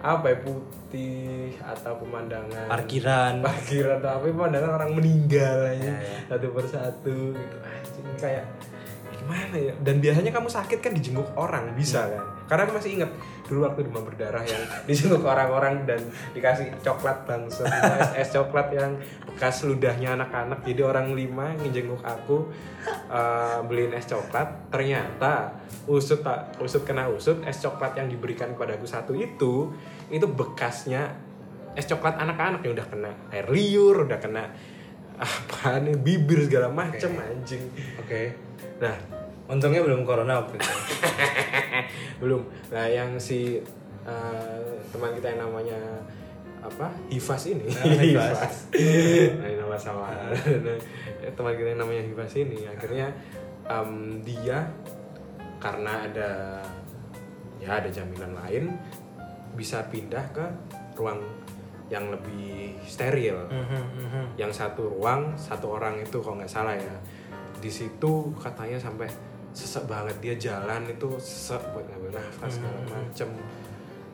apa 0.00 0.26
ya 0.26 0.36
putih 0.40 1.52
atau 1.60 1.92
pemandangan 2.00 2.64
Parkiran. 2.66 3.32
parkiran 3.44 4.00
apa 4.00 4.24
pemandangan 4.24 4.70
orang 4.74 4.90
meninggal 4.96 5.68
aja 5.68 5.84
Ya, 5.84 5.92
ya. 6.00 6.18
satu 6.26 6.46
persatu 6.50 7.16
gitu 7.36 7.56
anjing 7.60 8.06
kayak 8.16 8.44
gimana 9.30 9.56
ya? 9.56 9.74
Dan 9.78 10.02
biasanya 10.02 10.34
kamu 10.34 10.50
sakit 10.50 10.78
kan 10.82 10.90
dijenguk 10.90 11.30
orang 11.38 11.78
bisa 11.78 12.02
Hmm. 12.02 12.18
kan? 12.18 12.22
Karena 12.50 12.62
aku 12.66 12.72
masih 12.82 12.90
ingat 12.98 13.10
dulu 13.46 13.62
waktu 13.62 13.80
demam 13.86 14.02
berdarah 14.02 14.42
yang 14.42 14.62
dijenguk 14.90 15.22
orang-orang 15.22 15.86
dan 15.86 16.02
dikasih 16.34 16.74
coklat 16.82 17.22
bangsa 17.22 17.62
es, 17.70 18.10
es 18.26 18.28
coklat 18.34 18.74
yang 18.74 18.98
bekas 19.30 19.62
ludahnya 19.62 20.18
anak-anak. 20.18 20.66
Jadi 20.66 20.82
orang 20.82 21.14
lima 21.14 21.54
ngejenguk 21.62 22.02
aku 22.02 22.50
eh, 23.06 23.58
beliin 23.70 23.94
es 23.94 24.10
coklat. 24.10 24.66
Ternyata 24.74 25.54
usut 25.86 26.26
tak 26.26 26.58
usut 26.58 26.82
kena 26.82 27.06
usut 27.06 27.38
es 27.46 27.62
coklat 27.62 27.94
yang 27.94 28.10
diberikan 28.10 28.50
kepada 28.58 28.74
aku 28.74 28.86
satu 28.86 29.14
itu 29.14 29.70
itu 30.10 30.26
bekasnya 30.26 31.14
es 31.78 31.86
coklat 31.86 32.18
anak-anak 32.18 32.66
yang 32.66 32.74
udah 32.74 32.86
kena 32.90 33.10
air 33.30 33.46
liur 33.46 34.10
udah 34.10 34.18
kena 34.18 34.50
apa 35.20 35.78
nih 35.84 35.94
bibir 36.00 36.50
segala 36.50 36.66
macem 36.66 37.14
anjing. 37.14 37.62
Oke. 38.00 38.34
nah 38.80 39.19
Untungnya 39.50 39.82
belum 39.82 40.06
corona 40.06 40.38
waktu 40.38 40.62
itu. 40.62 40.70
belum. 42.22 42.46
Nah 42.70 42.86
yang 42.86 43.18
si 43.18 43.58
eh, 44.06 44.60
teman 44.94 45.10
kita 45.18 45.34
yang 45.34 45.50
namanya 45.50 45.78
apa? 46.62 46.92
Hivas 47.10 47.42
ini. 47.50 47.66
Ah, 47.74 47.98
Hivas. 48.06 48.70
nah, 49.42 49.50
nama 49.50 49.76
sama. 49.76 50.06
Nah, 50.66 50.78
teman 51.34 51.52
kita 51.58 51.74
yang 51.74 51.82
namanya 51.82 52.02
Hivas 52.06 52.32
ini 52.38 52.64
akhirnya 52.68 53.10
em, 53.66 54.22
dia 54.22 54.70
karena 55.60 56.08
ada 56.08 56.30
ya 57.60 57.76
ada 57.76 57.88
jaminan 57.92 58.32
lain 58.32 58.72
bisa 59.52 59.84
pindah 59.92 60.24
ke 60.32 60.46
ruang 60.96 61.20
yang 61.90 62.08
lebih 62.08 62.78
steril. 62.86 63.50
Mhm, 63.50 64.38
yang 64.38 64.54
satu 64.54 64.86
ruang 64.86 65.34
satu 65.34 65.74
orang 65.74 65.98
itu 66.00 66.22
kalau 66.22 66.38
nggak 66.38 66.48
salah 66.48 66.78
ya. 66.78 66.96
Di 67.60 67.68
situ 67.68 68.32
katanya 68.40 68.80
sampai 68.80 69.10
sesek 69.50 69.84
banget 69.84 70.16
dia 70.18 70.34
jalan 70.36 70.86
itu 70.86 71.08
sesek 71.16 71.62
buat 71.70 71.84
ngambil 71.84 72.16
nafas 72.16 72.56
segala 72.56 72.80
macem 72.86 73.28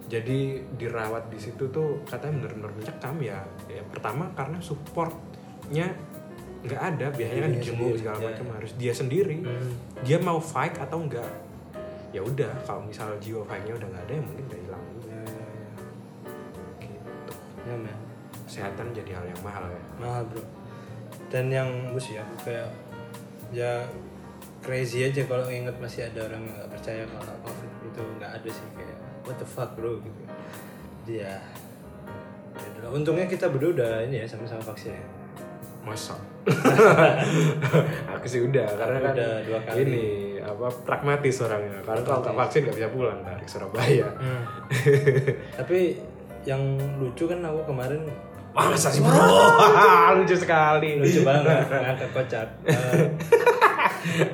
jadi 0.06 0.38
dirawat 0.74 1.26
di 1.28 1.36
situ 1.36 1.66
tuh 1.66 2.00
katanya 2.04 2.46
bener-bener 2.46 2.70
mencekam 2.72 3.18
ya 3.18 3.42
ya 3.66 3.82
pertama 3.84 4.30
karena 4.32 4.56
supportnya 4.58 5.90
nggak 6.62 6.82
ada 6.82 7.06
biasanya 7.10 7.42
kan 7.42 7.52
dijenguk 7.52 7.78
sendiri, 7.86 8.00
segala 8.00 8.18
ya. 8.18 8.26
macam 8.30 8.46
harus 8.54 8.72
dia 8.74 8.92
sendiri 8.92 9.36
Hmm. 9.38 9.70
dia 10.02 10.18
mau 10.18 10.38
fight 10.38 10.74
atau 10.76 10.98
enggak 10.98 11.30
ya 12.10 12.22
udah 12.22 12.48
kalau 12.62 12.82
misal 12.82 13.12
jiwa 13.18 13.42
fightnya 13.44 13.74
udah 13.74 13.88
nggak 13.88 14.04
ada 14.04 14.12
ya 14.14 14.22
mungkin 14.22 14.44
udah 14.46 14.60
hilang 14.62 14.84
Ya, 15.06 15.14
ya, 15.14 15.20
ya. 15.20 15.74
gitu 16.80 17.32
Ya, 17.62 17.74
men. 17.76 17.96
kesehatan 18.46 18.86
jadi 18.90 19.10
hal 19.12 19.26
yang 19.26 19.42
mahal 19.42 19.64
ya 19.66 19.82
Mahal 19.98 20.22
bro. 20.24 20.42
Dan 21.26 21.50
yang 21.50 21.66
mus 21.90 22.06
ya, 22.08 22.22
kayak 22.40 22.70
ya 23.50 23.82
crazy 24.60 25.02
aja 25.02 25.22
kalau 25.24 25.46
inget 25.46 25.76
masih 25.76 26.04
ada 26.04 26.26
orang 26.26 26.42
yang 26.42 26.54
nggak 26.54 26.70
percaya 26.70 27.02
kalau 27.06 27.34
covid 27.42 27.70
itu 27.82 28.02
nggak 28.16 28.32
ada 28.32 28.48
sih 28.48 28.66
kayak 28.72 28.96
what 29.22 29.36
the 29.36 29.46
fuck 29.46 29.70
bro 29.72 29.98
gitu. 29.98 30.20
Dia. 31.04 31.38
Ya, 32.56 32.88
untungnya 32.88 33.26
kita 33.26 33.46
berdua 33.46 33.70
udah 33.74 33.92
ini 34.02 34.24
ya 34.24 34.26
sama-sama 34.26 34.64
vaksin 34.64 34.90
ya. 34.90 35.04
masa 35.84 36.16
aku 38.10 38.26
sih 38.26 38.42
udah 38.42 38.66
karena 38.74 38.98
kan 39.02 39.12
Udah 39.14 39.32
dua 39.44 39.60
kali. 39.62 39.80
ini 39.84 40.04
apa 40.40 40.66
pragmatis 40.82 41.38
orangnya 41.38 41.78
karena 41.84 42.02
kalau 42.02 42.24
nggak 42.24 42.34
vaksin 42.34 42.60
nggak 42.64 42.76
bisa 42.76 42.90
pulang 42.90 43.20
dari 43.22 43.46
Surabaya 43.46 44.08
Tapi 45.54 45.78
yang 46.42 46.58
lucu 46.98 47.28
kan 47.28 47.38
aku 47.38 47.70
kemarin 47.70 48.02
masa 48.50 48.88
sih 48.88 48.98
bro 48.98 49.14
lucu 50.18 50.34
sekali 50.34 50.98
lucu 50.98 51.22
banget 51.22 51.68
ngangkat 51.68 52.10
kocak. 52.10 52.48
Eh, 54.06 54.30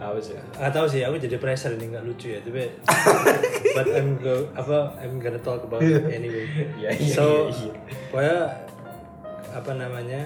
apa 0.00 0.18
sih. 0.18 0.32
Nggak 0.56 0.72
tahu 0.72 0.86
sih 0.88 1.00
aku 1.04 1.20
jadi 1.20 1.36
pressure 1.36 1.76
ini 1.76 1.92
nggak 1.92 2.04
lucu 2.08 2.32
ya 2.32 2.40
tapi 2.40 2.64
but 3.76 3.86
I'm 3.92 4.16
go 4.16 4.48
apa 4.56 4.96
I'm 4.96 5.20
gonna 5.20 5.40
talk 5.44 5.60
about 5.60 5.84
it 5.84 6.08
anyway. 6.08 6.48
Iya, 6.80 6.90
iya, 6.96 7.12
so 7.12 7.52
iya, 7.52 7.68
iya. 7.68 7.72
pokoknya 8.08 8.38
apa 9.52 9.70
namanya 9.76 10.22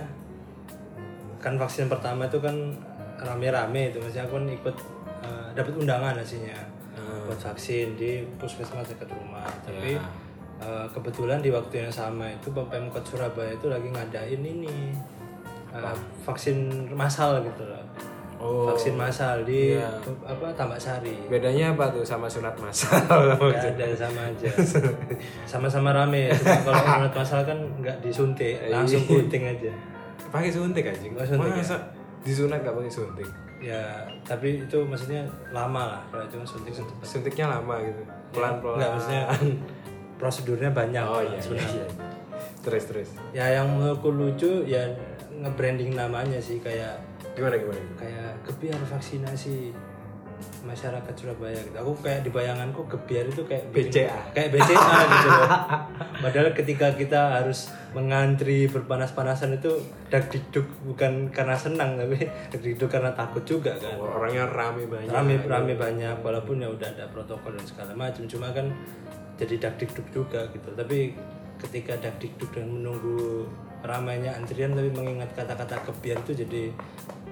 kan 1.43 1.59
vaksin 1.59 1.91
pertama 1.91 2.31
itu 2.31 2.39
kan 2.39 2.55
rame-rame 3.19 3.91
itu 3.91 3.99
maksudnya 3.99 4.25
aku 4.31 4.39
kan 4.39 4.47
ikut 4.49 4.77
eh, 5.27 5.49
dapat 5.59 5.75
undangan 5.75 6.15
hasilnya. 6.15 6.59
Hmm. 6.95 7.27
buat 7.27 7.43
vaksin 7.43 7.99
di 7.99 8.23
puskesmas 8.39 8.87
dekat 8.87 9.11
rumah. 9.11 9.51
Tapi 9.67 9.99
eh, 10.63 10.87
kebetulan 10.95 11.43
di 11.43 11.51
waktu 11.51 11.83
yang 11.83 11.93
sama 11.93 12.31
itu 12.31 12.55
Pemkot 12.55 13.03
Surabaya 13.03 13.51
itu 13.51 13.67
lagi 13.67 13.91
ngadain 13.91 14.39
ini 14.39 14.95
eh, 15.75 15.97
vaksin 16.23 16.87
massal 16.95 17.43
gitu 17.43 17.67
loh 17.67 17.83
Oh. 18.45 18.69
vaksin 18.69 18.93
massal 18.93 19.41
di 19.41 19.73
Iya. 19.73 19.89
apa 20.21 20.53
Tambak 20.53 20.77
Sari. 20.77 21.17
bedanya 21.27 21.73
apa 21.73 21.89
tuh 21.89 22.05
sama 22.05 22.29
sunat 22.29 22.53
masal 22.55 22.93
Gak 23.41 23.73
ada 23.73 23.89
sama 23.97 24.21
aja. 24.23 24.53
Sama-sama 25.45 25.91
rame. 25.91 26.29
Cuma 26.31 26.61
kalau 26.63 26.83
menurut 26.95 27.15
massal 27.15 27.41
kan 27.43 27.57
nggak 27.79 27.97
disuntik, 28.01 28.61
langsung 28.69 29.01
puting 29.03 29.49
aja. 29.49 29.73
pakai 30.29 30.51
suntik 30.51 30.85
anjing 30.85 31.15
Oh, 31.15 31.23
suntik 31.23 31.55
masa 31.55 31.81
disunat 32.21 32.61
nggak 32.61 32.75
pakai 32.75 32.93
suntik 32.93 33.29
Ya, 33.57 33.81
tapi 34.21 34.61
itu 34.61 34.77
maksudnya 34.83 35.25
lama 35.49 35.89
lah 35.89 36.01
kalau 36.11 36.27
kan 36.27 36.45
suntik 36.45 36.69
suntik. 36.71 36.93
suntiknya 37.01 37.49
lama 37.51 37.81
gitu 37.81 38.03
pelan 38.31 38.61
pelan 38.61 38.77
Enggak 38.77 38.91
maksudnya 38.93 39.23
prosedurnya 40.15 40.71
banyak 40.71 41.01
oh 41.01 41.23
iya, 41.23 41.39
iya, 41.41 41.65
iya. 41.73 41.87
terus 42.61 42.85
terus 42.87 43.09
Ya 43.31 43.47
yang 43.53 43.73
menurutku 43.73 44.11
lucu 44.11 44.65
ya 44.65 44.85
nge-branding 45.35 45.95
namanya 45.95 46.37
sih 46.37 46.59
kayak 46.59 46.93
gimana 47.35 47.55
gimana 47.59 47.79
gimana? 47.79 47.99
kayak 48.01 48.31
gebiar 48.47 48.81
vaksinasi 48.87 49.75
masyarakat 50.65 51.15
Surabaya 51.15 51.57
gitu. 51.57 51.77
Aku 51.79 51.93
kayak 52.01 52.25
di 52.27 52.31
bayanganku 52.33 52.85
gebiar 52.89 53.29
itu 53.29 53.45
kayak 53.45 53.65
BCA. 53.71 54.19
kayak 54.33 54.51
BCA 54.53 54.97
gitu 55.13 55.29
loh. 55.31 55.49
Padahal 56.25 56.51
ketika 56.57 56.87
kita 56.97 57.21
harus 57.41 57.71
mengantri 57.93 58.67
berpanas-panasan 58.67 59.57
itu 59.61 59.79
dak 60.11 60.29
diduk 60.33 60.67
bukan 60.85 61.31
karena 61.31 61.55
senang 61.55 61.95
tapi 61.95 62.27
dak 62.27 62.61
diduk 62.61 62.91
karena 62.91 63.15
takut 63.15 63.45
juga 63.47 63.77
kan. 63.79 63.95
orangnya 64.01 64.51
rame 64.51 64.85
banyak 64.89 65.13
Rame 65.13 65.35
rame 65.47 65.75
banyak 65.79 66.17
walaupun 66.25 66.61
ya 66.61 66.69
udah 66.69 66.89
ada 66.91 67.07
protokol 67.13 67.55
dan 67.55 67.65
segala 67.65 67.93
macam 67.95 68.27
cuma 68.27 68.51
kan 68.51 68.67
jadi 69.39 69.55
dak 69.61 69.75
diduk 69.79 70.07
juga 70.11 70.41
gitu. 70.51 70.69
Tapi 70.75 71.15
ketika 71.61 71.95
dak 72.01 72.19
diduk 72.19 72.51
dan 72.51 72.67
menunggu 72.69 73.47
ramainya 73.85 74.33
antrian 74.33 74.73
tapi 74.73 74.89
mengingat 74.91 75.37
kata-kata 75.37 75.77
kebiar 75.85 76.25
itu 76.25 76.33
jadi 76.35 76.63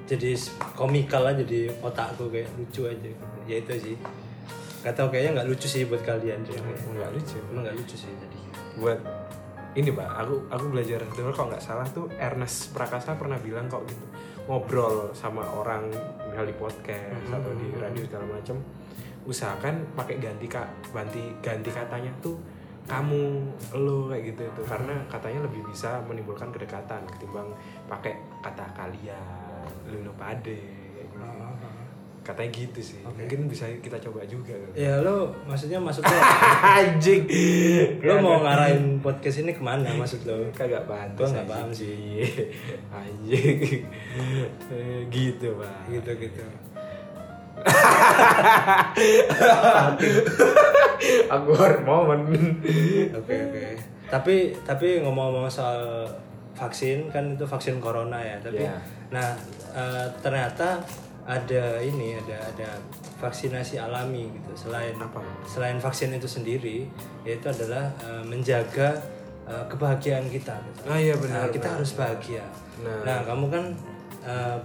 jadi 0.05 0.37
komikal 0.77 1.25
aja 1.25 1.41
di 1.41 1.73
otakku 1.81 2.29
kayak 2.29 2.53
lucu 2.55 2.85
aja. 2.85 3.09
Ya 3.49 3.57
itu 3.57 3.73
sih. 3.81 3.97
Gak 4.85 4.93
tau 4.93 5.09
kayaknya 5.09 5.41
nggak 5.41 5.49
lucu 5.49 5.65
sih 5.65 5.89
buat 5.89 6.05
kalian 6.05 6.45
sih. 6.45 6.59
Nggak 6.93 7.11
lucu? 7.17 7.39
Emang 7.49 7.65
nggak 7.65 7.77
lucu 7.81 7.97
sih 7.97 8.13
tadi. 8.13 8.39
Buat 8.77 9.01
ini 9.73 9.89
pak 9.89 10.05
aku 10.05 10.35
aku 10.53 10.65
belajar 10.69 11.01
dulu 11.09 11.33
kalau 11.33 11.49
nggak 11.49 11.65
salah 11.65 11.89
tuh 11.89 12.05
Ernest 12.21 12.77
Prakasa 12.77 13.17
pernah 13.17 13.41
bilang 13.41 13.73
kok 13.73 13.89
gitu 13.89 14.05
ngobrol 14.45 15.09
sama 15.17 15.41
orang 15.49 15.89
misal 16.29 16.45
di 16.45 16.53
podcast 16.53 17.25
Mhm. 17.25 17.33
atau 17.33 17.53
di 17.57 17.67
radio 17.81 18.03
segala 18.05 18.27
macam 18.29 18.57
usahakan 19.25 19.97
pakai 19.97 20.19
ganti 20.21 20.45
kak 20.45 20.67
ganti 20.93 21.23
ganti 21.41 21.71
katanya 21.73 22.13
tuh 22.21 22.37
kamu 22.87 23.21
lo 23.79 24.11
kayak 24.11 24.35
gitu 24.35 24.43
itu. 24.47 24.63
Karena 24.67 24.95
katanya 25.07 25.47
lebih 25.47 25.63
bisa 25.71 26.03
menimbulkan 26.07 26.51
kedekatan 26.51 27.03
ketimbang 27.17 27.49
pakai 27.87 28.15
kata 28.43 28.67
kalian 28.75 29.67
lu 29.91 30.13
pade 30.19 30.57
kayak 30.97 31.07
gitu. 31.11 31.27
katanya 32.23 32.51
gitu 32.55 32.79
sih. 32.79 33.03
Oke. 33.03 33.19
mungkin 33.19 33.51
bisa 33.51 33.67
kita 33.83 33.99
coba 33.99 34.23
juga. 34.23 34.55
Ya 34.79 35.03
lo 35.03 35.35
maksudnya 35.43 35.83
maksud 35.83 36.07
lo 36.07 36.19
anjing. 36.79 37.27
Lo 37.99 38.15
mau 38.23 38.39
ngarahin 38.47 39.03
podcast 39.03 39.43
ini 39.43 39.51
ke 39.51 39.63
mana 39.63 39.91
maksud 39.99 40.23
lo? 40.23 40.39
Kagak 40.55 40.87
pantas 40.87 41.35
nggak 41.35 41.51
paham 41.51 41.75
sih. 41.75 42.23
anjing. 42.95 43.83
Eh, 44.71 45.03
gitu 45.11 45.59
pak. 45.59 45.75
Gitu 45.91 46.11
gitu 46.31 46.72
aku 51.33 51.51
momen 51.83 52.21
oke 53.13 53.35
oke 53.35 53.63
tapi 54.07 54.53
tapi 54.63 55.01
ngomong-ngomong 55.01 55.49
soal 55.49 56.05
vaksin 56.53 57.09
kan 57.09 57.33
itu 57.33 57.43
vaksin 57.43 57.81
corona 57.81 58.21
ya 58.21 58.37
tapi 58.39 58.63
Iya. 58.63 58.77
nah 59.11 59.29
eh, 59.73 60.07
ternyata 60.21 60.79
ada 61.23 61.65
ini 61.81 62.19
ada 62.19 62.37
ada 62.39 62.71
vaksinasi 63.19 63.79
alami 63.79 64.27
gitu 64.29 64.69
selain 64.69 64.95
Apa? 64.99 65.23
selain 65.47 65.79
vaksin 65.79 66.11
itu 66.13 66.27
sendiri 66.27 66.87
yaitu 67.25 67.47
adalah 67.49 67.89
eh, 68.05 68.23
menjaga 68.27 68.95
eh, 69.49 69.65
kebahagiaan 69.67 70.27
kita 70.29 70.55
gitu. 70.61 70.81
ah 70.87 70.99
iya 70.99 71.15
benar 71.17 71.47
Nah, 71.47 71.51
kita 71.51 71.67
benar. 71.67 71.77
harus 71.81 71.91
bahagia. 71.97 72.45
Nah. 72.83 72.99
Nah, 73.07 73.19
kamu 73.25 73.45
kan 73.49 73.65
eh, 74.23 74.57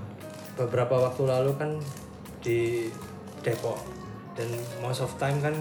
beberapa 0.58 0.96
waktu 1.00 1.24
lalu 1.24 1.52
kan 1.56 1.72
di 2.42 2.90
Depok 3.42 3.80
dan 4.38 4.48
most 4.80 5.02
of 5.02 5.12
time 5.18 5.38
kan 5.42 5.54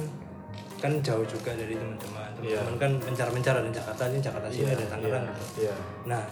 kan 0.77 0.93
jauh 1.01 1.25
juga 1.25 1.57
dari 1.57 1.73
teman-teman. 1.73 2.29
Iya. 2.45 2.61
Teman-teman 2.61 2.77
kan 2.77 2.93
mencar-mencar 3.09 3.55
ada 3.57 3.71
Jakarta 3.73 4.13
ini, 4.13 4.21
Jakarta 4.21 4.47
sini, 4.53 4.69
ada 4.69 4.85
Tangerang. 4.85 5.25
iya, 5.25 5.33
gitu. 5.33 5.45
iya. 5.65 5.75
Nah, 6.05 6.23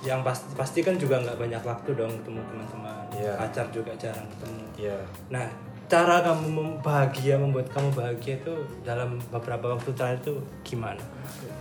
yang 0.00 0.20
pasti 0.24 0.48
pasti 0.56 0.78
kan 0.80 0.96
juga 0.96 1.20
nggak 1.20 1.36
banyak 1.36 1.60
waktu 1.60 1.90
dong 1.92 2.12
ketemu 2.24 2.40
teman-teman. 2.48 3.04
Iya. 3.12 3.32
Pacar 3.36 3.66
juga 3.68 3.92
jarang 4.00 4.24
ketemu. 4.32 4.64
iya 4.80 4.96
Nah, 5.28 5.46
cara 5.86 6.24
kamu 6.24 6.46
mem- 6.50 6.78
bahagia 6.82 7.36
membuat 7.36 7.68
kamu 7.70 7.92
bahagia 7.92 8.40
itu 8.40 8.54
dalam 8.82 9.20
beberapa 9.30 9.76
waktu 9.76 9.90
terakhir 9.92 10.18
itu 10.24 10.34
gimana? 10.64 11.02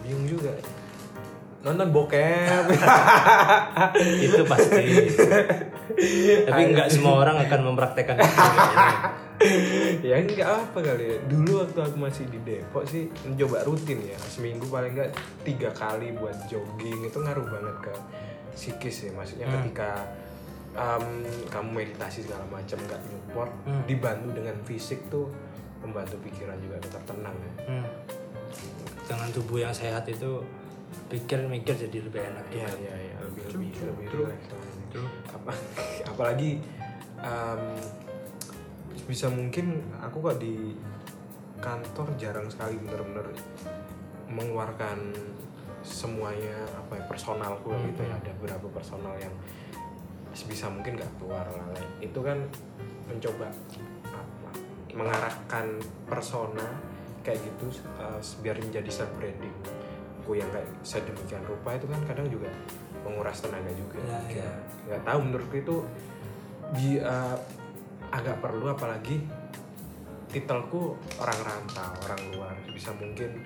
bingung 0.06 0.38
juga 0.38 0.54
nonton 1.66 1.90
bokep. 1.90 2.66
Itu 4.26 4.46
pasti. 4.46 4.86
Tapi 6.46 6.62
nggak 6.72 6.88
semua 6.88 7.20
orang 7.20 7.42
akan 7.42 7.60
mempraktekkan 7.66 8.16
itu. 8.18 8.32
Ya 10.02 10.16
nggak 10.18 10.48
apa 10.48 10.80
kali. 10.80 11.04
Ya 11.06 11.18
dulu 11.28 11.60
waktu 11.60 11.76
aku 11.78 11.98
masih 12.00 12.24
di 12.32 12.40
Depok 12.40 12.88
sih 12.88 13.12
mencoba 13.22 13.68
rutin 13.68 14.00
ya. 14.00 14.16
Seminggu 14.18 14.64
paling 14.66 14.96
nggak 14.96 15.12
tiga 15.44 15.70
kali 15.70 16.16
buat 16.16 16.34
jogging. 16.48 17.04
Itu 17.04 17.20
ngaruh 17.20 17.44
banget 17.44 17.76
ke 17.84 17.94
psikis 18.56 19.04
ya 19.04 19.12
maksudnya 19.12 19.44
Hmm. 19.46 19.60
ketika 19.60 20.08
um, 20.72 21.20
kamu 21.52 21.70
meditasi 21.76 22.24
segala 22.24 22.48
macam 22.48 22.80
nggak 22.80 23.02
nyupport 23.04 23.52
Hmm. 23.68 23.84
dibantu 23.84 24.30
dengan 24.32 24.56
fisik 24.64 25.04
tuh 25.10 25.28
membantu 25.84 26.16
pikiran 26.24 26.56
juga 26.58 26.80
tetap 26.80 27.04
tenang 27.04 27.36
ya. 27.36 27.52
Hmm. 27.68 27.86
dengan 29.04 29.30
tubuh 29.30 29.60
yang 29.60 29.70
sehat 29.70 30.08
itu 30.08 30.42
pikir 31.06 31.40
mikir 31.46 31.76
jadi 31.78 31.98
lebih 32.02 32.22
enak. 32.22 32.46
Iya 32.50 32.70
iya 32.82 32.96
iya. 32.98 33.16
Lebih 33.26 33.44
lebih 33.54 33.70
lebih 33.84 34.06
True. 34.10 34.26
relax. 34.30 34.42
Apa 35.36 35.52
apalagi 36.12 36.62
um, 37.22 37.64
bisa 39.06 39.30
mungkin 39.30 39.86
aku 40.02 40.18
kok 40.24 40.38
di 40.42 40.74
kantor 41.62 42.08
jarang 42.18 42.48
sekali 42.50 42.78
bener-bener 42.82 43.30
mengeluarkan 44.30 45.14
semuanya 45.86 46.66
apa 46.74 46.98
ya 46.98 47.04
personalku 47.06 47.70
Hmm. 47.70 47.94
gitu 47.94 48.02
ya. 48.02 48.18
Ada 48.18 48.32
beberapa 48.42 48.68
personal 48.74 49.14
yang 49.22 49.34
sebisa 50.34 50.68
mungkin 50.68 50.98
nggak 50.98 51.12
keluar 51.22 51.46
lah. 51.46 51.70
Itu 52.02 52.26
kan 52.26 52.42
mencoba 53.06 53.54
apa 54.10 54.50
mengarahkan 54.98 55.78
persona 56.10 56.66
kayak 57.22 57.42
gitu 57.42 57.74
uh, 57.98 58.18
biar 58.42 58.58
menjadi 58.58 58.90
self 58.90 59.10
branding 59.18 59.54
ku 60.26 60.34
yang 60.34 60.50
kayak 60.50 60.68
sedemikian 60.82 61.46
rupa 61.46 61.78
itu 61.78 61.86
kan 61.86 62.02
kadang 62.10 62.28
juga 62.28 62.50
menguras 63.06 63.38
tenaga 63.38 63.72
juga. 63.78 64.02
Ya, 64.02 64.42
ya. 64.42 64.52
nggak 64.90 65.02
tahu 65.06 65.20
menurutku 65.22 65.56
itu 65.62 65.76
di 66.74 66.98
uh, 66.98 67.38
agak 68.10 68.42
perlu 68.42 68.74
apalagi 68.74 69.22
titelku 70.34 70.98
orang 71.22 71.40
rantau 71.46 71.94
orang 72.10 72.22
luar. 72.34 72.56
Bisa 72.74 72.90
mungkin 72.98 73.46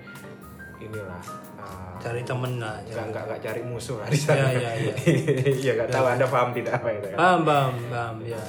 inilah 0.80 1.20
uh, 1.60 2.00
cari 2.00 2.24
temen 2.24 2.56
lah 2.56 2.80
nggak 2.88 3.04
nggak 3.12 3.24
nggak 3.28 3.40
cari 3.44 3.60
musuh 3.60 4.00
lah 4.00 4.08
di 4.08 4.16
sana. 4.16 4.48
Iya, 4.48 4.56
iya, 4.56 4.72
iya. 4.80 4.94
iya 5.68 5.70
nggak 5.76 5.90
tahu 5.92 6.04
anda 6.08 6.24
paham 6.24 6.56
tidak 6.56 6.80
apa 6.80 6.88
itu 6.96 7.08
kan? 7.12 7.18
Paham 7.20 7.40
paham 7.44 7.74
paham 7.92 8.16
ya. 8.24 8.42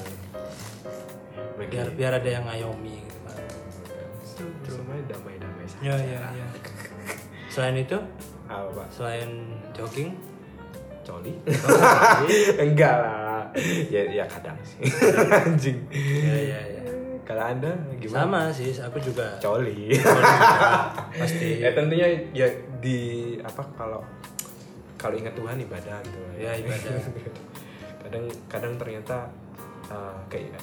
Begitu. 1.60 1.76
biar 1.78 1.88
biar 1.94 2.12
ada 2.24 2.30
yang 2.32 2.46
ngayomi 2.48 2.96
gitu 3.04 3.20
kan. 3.28 3.36
Semuanya 4.63 5.04
damai-damai 5.12 5.67
saja 5.67 5.84
ya 5.84 5.96
ya 6.00 6.24
ya 6.32 6.40
selain 7.52 7.76
itu? 7.84 8.00
Apa 8.48 8.68
pak? 8.72 8.88
Selain 8.96 9.30
jogging? 9.76 10.16
Coli? 11.04 11.34
Enggak 12.64 12.96
lah. 13.04 13.44
Ya 13.92 14.08
ya 14.08 14.26
kadang 14.26 14.56
sih. 14.64 14.80
Anjing. 15.44 15.78
Ya 15.92 16.38
ya 16.40 16.60
ya. 16.80 16.82
Kalau 17.28 17.44
anda 17.44 17.72
gimana? 18.00 18.18
Sama 18.24 18.42
sih 18.56 18.72
aku 18.80 18.98
juga. 19.04 19.36
Coli. 19.44 19.92
Pasti. 21.20 21.50
Ya 21.64 21.76
tentunya 21.76 22.08
ya 22.32 22.48
di 22.80 23.38
apa 23.44 23.62
kalau 23.76 24.02
kalau 24.96 25.18
ingat 25.18 25.34
Tuhan 25.34 25.58
ibadah 25.60 25.98
gitu. 26.06 26.20
Ya, 26.38 26.54
ibadah. 26.58 26.94
kadang 28.02 28.26
kadang 28.50 28.74
ternyata 28.82 29.30
uh, 29.90 30.18
kayak 30.28 30.58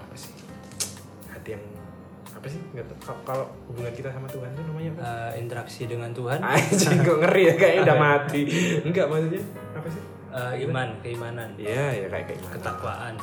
apa 0.00 0.14
sih 0.16 0.32
hati 1.28 1.54
yang 1.56 1.64
apa 2.44 2.52
sih? 2.52 2.60
Nggak. 2.76 2.86
Kalau- 3.24 3.48
hubungan 3.64 3.88
kita 3.90 4.12
sama 4.12 4.28
Tuhan 4.28 4.52
tuh 4.52 4.64
namanya 4.68 4.90
apa? 4.92 5.00
Eh, 5.00 5.32
interaksi 5.40 5.88
dengan 5.88 6.12
Tuhan. 6.12 6.44
Anjing 6.44 7.00
kok 7.00 7.16
ngeri 7.18 7.42
ya? 7.48 7.54
Kayaknya 7.56 7.82
udah 7.82 7.96
mati. 7.96 8.42
Enggak 8.84 9.06
maksudnya 9.08 9.40
apa 9.72 9.88
sih? 9.88 10.02
Eh, 10.28 10.54
iman 10.68 10.88
keimanan. 11.00 11.48
Iya 11.56 11.86
ya 11.94 12.06
kayak 12.12 12.36
gimana 12.36 12.52
ketakwaan. 12.52 13.14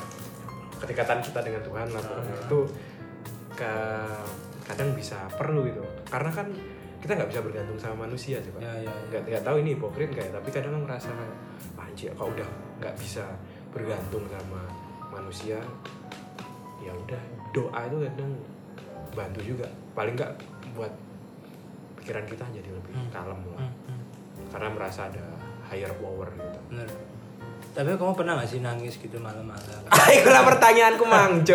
Ketikatan 0.76 1.20
kita 1.22 1.40
dengan 1.40 1.62
Tuhan 1.62 1.88
lah 1.88 2.02
Ah. 2.02 2.26
itu 2.26 2.60
ke 3.54 3.74
kadang 4.66 4.90
bisa 4.98 5.30
perlu 5.38 5.70
gitu. 5.70 5.86
Karena 6.10 6.34
kan 6.34 6.50
kita 6.98 7.14
nggak 7.14 7.30
bisa 7.30 7.42
bergantung 7.46 7.78
sama 7.78 8.10
manusia 8.10 8.42
sih 8.42 8.50
pak. 8.50 8.62
Ya 8.66 8.74
ya 8.74 8.90
ya. 8.90 8.94
nggak 9.14 9.22
nggak 9.30 9.44
tahu 9.46 9.56
ini 9.62 9.70
hipokrit 9.78 10.10
kayak 10.10 10.34
tapi 10.34 10.50
kadang 10.50 10.82
merasa 10.82 11.14
kayak 11.14 11.36
anjir 11.78 12.10
kok 12.18 12.26
udah 12.26 12.50
nggak 12.82 12.96
bisa 12.98 13.26
bergantung 13.70 14.26
sama 14.26 14.66
manusia? 15.14 15.62
Ya 16.82 16.90
udah 16.96 17.22
doa 17.52 17.82
itu 17.86 17.98
kadang 18.10 18.32
bantu 19.12 19.40
juga 19.42 19.68
paling 19.92 20.14
nggak 20.14 20.32
buat 20.72 20.94
pikiran 21.98 22.26
kita 22.26 22.44
jadi 22.50 22.70
lebih 22.70 22.92
Hmm. 22.92 23.10
kalem 23.10 23.40
lah 23.48 23.60
Hmm, 23.60 23.74
hmm. 23.86 24.02
karena 24.50 24.68
merasa 24.70 25.08
ada 25.08 25.24
higher 25.66 25.92
power 25.96 26.28
gitu 26.30 26.60
bener 26.68 26.90
tapi 27.72 27.88
kamu 27.90 28.12
pernah 28.14 28.36
gak 28.36 28.50
sih 28.50 28.60
nangis 28.60 28.98
gitu 28.98 29.16
malam-malam 29.18 29.82
Itu 30.12 30.28
lah 30.28 30.44
pertanyaanku 30.44 31.04
mang 31.04 31.40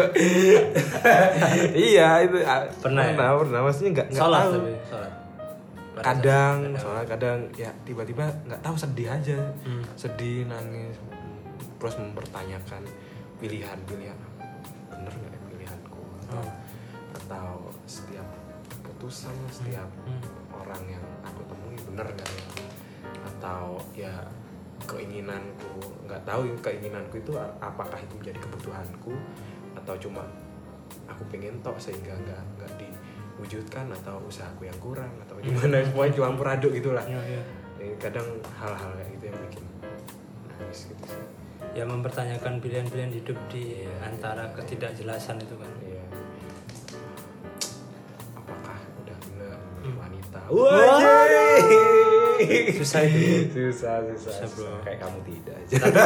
iya 1.76 2.22
itu 2.22 2.40
ah, 2.42 2.64
Pernah 2.74 3.04
ya? 3.04 3.12
pernah, 3.12 3.32
pernah. 3.38 3.60
maksudnya 3.62 3.90
nggak 3.92 4.06
nggak 4.08 4.16
sholat 4.18 4.42
tahu. 4.42 4.52
tapi 4.54 4.72
sholat 4.86 5.12
kadang 5.96 6.56
kadang. 7.06 7.38
ya 7.54 7.70
tiba-tiba 7.82 8.24
nggak 8.44 8.60
tahu 8.60 8.76
sedih 8.76 9.08
aja 9.10 9.38
Hmm. 9.60 9.82
sedih 9.94 10.44
nangis 10.44 10.96
terus 11.76 11.94
mempertanyakan 11.96 12.82
pilihan-pilihan 13.36 14.16
bener 14.88 15.12
nggak 15.12 15.30
ya 15.30 15.40
pilihanku 15.46 16.00
Hmm. 16.26 16.48
Atau 17.26 17.58
setiap 17.84 18.22
keputusan 18.70 19.34
setiap 19.50 19.90
Hmm. 20.06 20.22
orang 20.54 20.82
yang 20.88 21.04
aku 21.22 21.42
temui 21.44 21.74
bener 21.82 22.06
nggak 22.06 22.30
ya? 22.30 22.44
Atau 23.26 23.82
ya 23.92 24.14
keinginanku 24.82 25.74
nggak 26.06 26.22
tahu 26.22 26.46
keinginanku 26.60 27.18
itu 27.18 27.32
apakah 27.58 27.98
itu 27.98 28.14
menjadi 28.14 28.38
kebutuhanku? 28.40 29.12
Atau 29.74 29.94
cuma 29.98 30.22
aku 31.06 31.22
pengen 31.28 31.58
tok 31.60 31.76
sehingga 31.76 32.14
nggak 32.14 32.42
nggak 32.56 32.72
diwujudkan? 32.78 33.90
Atau 33.92 34.22
usahaku 34.22 34.70
yang 34.70 34.78
kurang? 34.78 35.10
Atau 35.26 35.42
gimana? 35.42 35.82
Semuanya 35.86 36.14
campur 36.14 36.46
aduk 36.46 36.72
gitulah. 36.72 37.04
Ya, 37.04 37.18
ya. 37.20 37.42
Jadi 37.76 37.92
kadang 37.98 38.26
hal-hal 38.56 38.90
kayak 38.94 39.08
gitu 39.14 39.24
yang 39.26 39.38
bikin 39.50 39.64
nangis 40.48 40.80
gitu 40.88 41.04
sih. 41.04 41.24
Ya 41.76 41.84
mempertanyakan 41.84 42.56
pilihan-pilihan 42.58 43.12
hidup 43.12 43.36
di 43.52 43.84
Iya. 43.84 43.92
antara 44.08 44.48
ketidakjelasan 44.56 45.36
itu 45.38 45.54
kan 45.54 45.68
Waduh. 50.46 52.37
susah 52.76 53.00
itu 53.02 53.72
susah 53.72 54.04
susah, 54.06 54.32
Susah, 54.37 54.46
bro. 54.46 54.68
susah. 54.68 54.76
kayak 54.85 54.98
kamu 55.00 55.18
tidak 55.24 55.54
aja 55.56 55.74
tapi, 55.80 55.98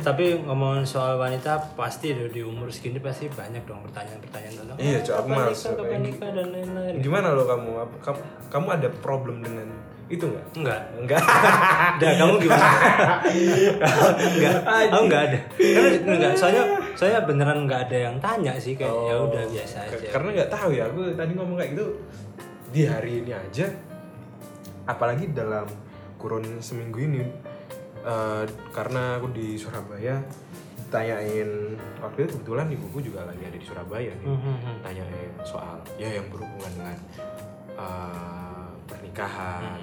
tapi 0.08 0.24
ngomongin 0.40 0.82
soal 0.82 1.14
wanita 1.16 1.52
pasti 1.74 2.10
di, 2.10 2.24
di 2.28 2.40
umur 2.40 2.66
segini 2.68 2.96
pasti 2.96 3.28
banyak 3.28 3.60
dong 3.62 3.84
pertanyaan-pertanyaan 3.84 4.54
tentang 4.56 4.76
Iya, 4.78 4.98
Cok, 5.00 5.14
aku 5.14 5.26
kapan 5.26 5.36
nikah, 5.36 5.52
masuk, 5.52 5.68
kapan 5.70 5.84
kayak 5.84 6.00
nikah 6.02 6.30
dan 6.32 6.46
lain-lain 6.48 6.94
gimana 6.98 7.26
lo 7.30 7.44
kamu 7.44 7.70
kamu 8.00 8.18
kamu 8.48 8.66
ada 8.72 8.88
problem 8.98 9.36
dengan 9.38 9.68
itu 10.08 10.24
nggak 10.24 10.44
enggak 10.56 10.80
enggak 10.96 11.20
Udah, 11.20 12.12
kamu 12.24 12.34
gimana? 12.40 12.68
enggak, 14.16 14.56
aku 14.88 15.04
enggak 15.04 15.22
ada. 15.28 15.38
Karena 15.52 15.88
enggak, 16.08 16.32
soalnya 16.32 16.62
soalnya 16.96 17.20
beneran 17.22 17.68
enggak 17.68 17.80
ada 17.84 17.96
yang 18.08 18.16
tanya 18.16 18.56
sih 18.56 18.72
kayak 18.72 18.88
ya 18.88 19.14
udah 19.20 19.44
biasa 19.44 19.76
aja. 19.84 19.92
Oh. 19.92 20.08
karena 20.08 20.28
nggak 20.32 20.50
tahu 20.50 20.68
ya 20.72 20.84
aku 20.88 21.00
tadi 21.12 21.32
ngomong 21.36 21.56
kayak 21.56 21.70
gitu 21.76 21.86
di 22.68 22.84
hari 22.84 23.20
ini 23.20 23.32
aja 23.32 23.66
apalagi 24.84 25.30
dalam 25.30 25.64
kurun 26.16 26.60
seminggu 26.60 26.98
ini 26.98 27.22
eh, 28.00 28.44
karena 28.70 29.16
aku 29.16 29.32
di 29.32 29.56
Surabaya 29.56 30.20
tanyain 30.88 31.76
waktu 32.00 32.24
itu 32.24 32.40
kebetulan 32.40 32.72
ibuku 32.72 32.98
juga 33.04 33.28
lagi 33.28 33.44
ada 33.44 33.56
di 33.56 33.66
Surabaya 33.66 34.08
nih 34.14 34.28
Mhm. 34.28 34.74
tanyain 34.80 35.32
soal 35.44 35.76
ya 35.96 36.08
yang 36.10 36.26
berhubungan 36.28 36.72
dengan 36.74 36.98
eh, 37.76 38.66
pernikahan 38.88 39.78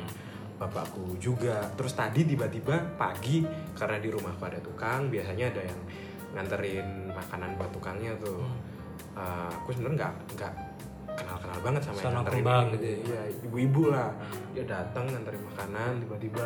bapakku 0.56 1.15
juga. 1.15 1.67
Terus 1.76 1.93
tadi 1.93 2.24
tiba-tiba 2.24 2.80
pagi 2.95 3.43
karena 3.76 4.00
di 4.00 4.08
rumahku 4.08 4.39
ada 4.41 4.60
tukang 4.60 5.08
biasanya 5.08 5.52
ada 5.52 5.62
yang 5.62 5.80
nganterin 6.32 7.12
makanan 7.12 7.56
buat 7.56 7.71
tukangnya 7.71 8.15
tuh. 8.17 8.43
Eh, 9.15 9.50
aku 9.54 9.71
sebenarnya 9.71 9.95
nggak 10.00 10.13
nggak 10.36 10.54
kenal-kenal 11.15 11.60
banget 11.62 11.82
sama 11.82 11.95
yang 11.95 12.04
Sono 12.04 12.15
nganterin 12.15 12.38
kembang 12.39 12.65
gitu 12.71 12.86
ya? 12.86 12.97
iya 13.01 13.21
ibu-ibu 13.41 13.84
lah 13.89 14.10
dia 14.51 14.63
datang 14.65 15.06
nganterin 15.08 15.41
makanan 15.45 15.91
tiba-tiba 15.99 16.45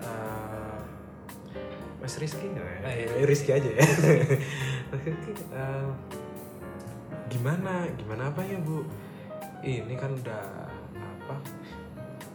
eh, 0.00 0.78
Mas 1.98 2.14
Rizky 2.16 2.46
nggak 2.46 2.66
ya? 2.66 2.78
Iya. 2.84 3.06
Eh, 3.16 3.24
Rizky 3.24 3.50
aja 3.50 3.70
ya 3.70 3.80
Rizky 4.94 5.32
eh, 5.50 5.88
gimana 7.26 7.88
gimana 7.94 8.28
apa 8.28 8.44
ya 8.44 8.60
bu 8.60 8.84
ini 9.60 9.94
kan 9.94 10.12
udah 10.12 10.44
apa 10.92 11.36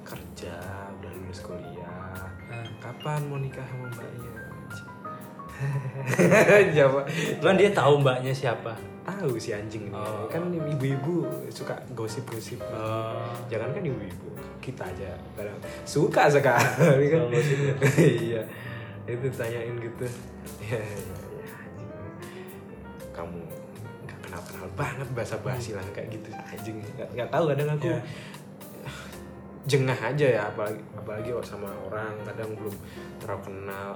kerja 0.03 0.58
udah 0.97 1.12
lulus 1.15 1.39
kuliah 1.39 2.25
Ah. 2.49 2.65
kapan 2.82 3.21
mau 3.29 3.38
nikah 3.38 3.62
sama 3.62 3.86
mbaknya 3.88 4.38
jawab 6.78 7.04
Cuman 7.38 7.56
dia 7.56 7.69
tahu 7.69 8.00
mbaknya 8.00 8.32
siapa. 8.32 8.74
tahu 9.02 9.36
si 9.36 9.50
anjing 9.50 9.84
ini 9.84 9.95
Oh. 9.95 10.30
kan 10.30 10.45
ibu-ibu 10.48 11.26
suka 11.50 11.74
gosip-gosip 11.91 12.62
Oh. 12.63 13.34
jangan 13.45 13.72
kan 13.72 13.82
ibu-ibu 13.82 14.30
kita 14.60 14.86
aja 14.86 15.10
kadang 15.34 15.58
suka 15.82 16.30
sekali 16.30 17.10
kan 17.10 17.26
ya? 17.26 17.41
iya 18.22 18.41
itu 19.06 19.26
tanyain 19.28 19.74
gitu 19.76 20.06
ya, 20.62 20.78
ya, 20.78 21.10
ya, 21.34 21.50
anjing. 21.58 21.89
kamu 23.10 23.39
nggak 24.06 24.17
kenal 24.22 24.41
kenal 24.45 24.67
banget 24.76 25.08
bahasa 25.10 25.36
basi 25.39 25.74
langsung 25.74 25.91
kayak 25.91 26.13
gitu 26.13 26.30
anjing 26.30 26.78
nggak 26.93 27.10
nggak 27.12 27.30
tahu 27.30 27.43
kadang 27.50 27.69
aku 27.74 27.89
Ya. 27.89 28.00
jengah 29.65 29.98
aja 29.98 30.28
ya 30.30 30.41
apalagi 30.45 30.82
apalagi 30.93 31.30
sama 31.41 31.67
orang 31.84 32.13
kadang 32.24 32.54
belum 32.54 32.74
terlalu 33.17 33.41
kenal 33.43 33.89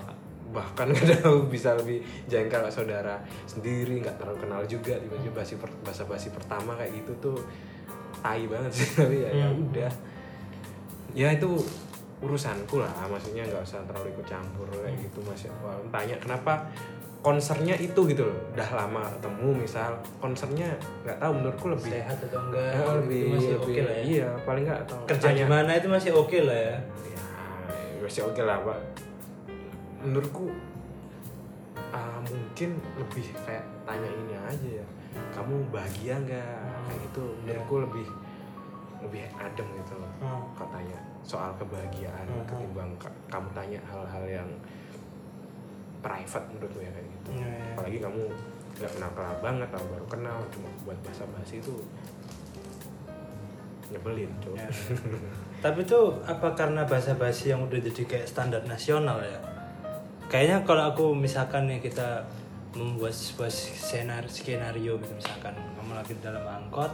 bahkan 0.49 0.91
kadang 0.95 1.21
bisa 1.45 1.73
lebih 1.73 1.99
jengkel 2.25 2.59
ke 2.59 2.71
saudara 2.71 3.15
sendiri 3.43 3.97
nggak 3.97 4.15
terlalu 4.15 4.37
kenal 4.39 4.61
juga 4.63 4.93
tiba-tiba 4.95 5.33
basi 5.35 5.55
per, 5.55 5.69
bahasa 5.79 6.03
basi 6.03 6.27
pertama 6.29 6.73
kayak 6.73 6.91
gitu 6.95 7.11
tuh 7.23 7.37
tai 8.19 8.43
banget 8.43 8.71
sih 8.73 8.87
tapi 8.97 9.17
ya 9.19 9.29
ya 9.31 9.47
Hmm. 9.47 9.63
udah 9.63 9.91
ya 11.13 11.27
itu 11.29 11.49
urusanku 12.19 12.77
lah 12.77 12.89
maksudnya 13.05 13.43
nggak 13.43 13.61
usah 13.61 13.83
terlalu 13.83 14.11
ikut 14.11 14.25
campur 14.25 14.65
kayak 14.67 14.95
gitu 14.97 15.19
mas 15.21 15.43
Wah, 15.59 15.75
tanya 15.89 16.15
kenapa 16.17 16.65
konsernya 17.19 17.75
itu 17.75 17.99
gitu 18.05 18.23
loh 18.23 18.39
udah 18.51 18.69
lama 18.73 19.03
ketemu 19.09 19.47
misal 19.57 19.91
konsernya 20.17 20.67
nggak 21.01 21.17
tahu 21.17 21.31
menurutku 21.33 21.67
lebih 21.69 21.91
Sehat 21.93 22.19
atau 22.21 22.39
enggak? 22.41 22.63
Ya, 22.63 22.71
gitu 22.73 22.91
lebih 22.97 23.21
masih 23.29 23.47
lebih- 23.49 23.59
oke 23.63 23.81
lah 23.81 23.93
ya. 23.93 24.03
iya 24.03 24.27
paling 24.41 24.63
nggak 24.63 24.79
atau 24.81 24.97
Kerja 25.05 25.19
di 25.21 25.27
tanya- 25.37 25.49
mana 25.49 25.71
itu 25.73 25.87
masih 25.87 26.11
oke 26.13 26.37
lah 26.41 26.59
ya. 26.61 26.75
ya 27.05 27.19
masih 28.01 28.21
oke 28.23 28.41
lah 28.41 28.57
pak 28.61 28.79
menurutku 30.03 30.51
ah, 31.89 32.19
mungkin 32.21 32.69
lebih 32.95 33.25
kayak 33.39 33.63
tanya 33.83 34.09
ini 34.09 34.35
aja 34.35 34.69
ya 34.79 34.87
kamu 35.31 35.55
bahagia 35.69 36.15
nggak 36.19 36.59
kayak 36.83 36.99
gitu 37.03 37.23
menurutku 37.41 37.75
lebih 37.81 38.07
lebih 38.99 39.21
adem 39.35 39.67
gitu 39.77 39.93
loh 39.95 40.11
Hmm. 40.19 40.43
kau 40.53 40.67
tanya 40.67 40.95
soal 41.21 41.51
kebahagiaan 41.55 42.23
Hmm. 42.25 42.43
ketimbang 42.45 42.91
ka- 42.95 43.19
kamu 43.27 43.47
tanya 43.51 43.79
hal-hal 43.83 44.23
yang 44.25 44.49
private 45.99 46.45
menurutku 46.49 46.79
ya 46.79 46.91
kayak 46.91 47.07
gitu 47.09 47.29
Ya, 47.33 47.47
ya. 47.47 47.63
apalagi 47.73 47.97
kamu 47.99 48.21
nggak 48.73 48.91
kenal 48.91 49.11
kenal 49.13 49.35
banget 49.39 49.69
atau 49.69 49.85
baru 49.87 50.05
kenal 50.09 50.37
cuma 50.49 50.69
buat 50.83 50.97
basa 50.99 51.23
basi 51.29 51.59
itu 51.59 51.75
nyebelin 53.89 54.31
cuy 54.39 54.57
Ya. 54.57 54.67
Tapi 55.61 55.79
itu 55.81 55.99
apa 56.21 56.51
karena 56.53 56.83
bahasa 56.83 57.13
basi 57.13 57.47
yang 57.47 57.63
udah 57.63 57.79
jadi 57.79 58.03
kayak 58.03 58.27
standar 58.27 58.59
nasional 58.65 59.15
ya? 59.21 59.39
Kayaknya 60.33 60.65
kalau 60.65 60.83
aku 60.89 61.05
misalkan 61.13 61.69
nih 61.69 61.77
kita 61.77 62.25
membuat 62.73 63.13
sebuah 63.13 63.53
skenario, 63.53 64.25
skenario 64.33 64.97
gitu 64.97 65.13
misalkan 65.13 65.53
kamu 65.77 65.93
lagi 65.93 66.17
dalam 66.25 66.41
angkot, 66.41 66.89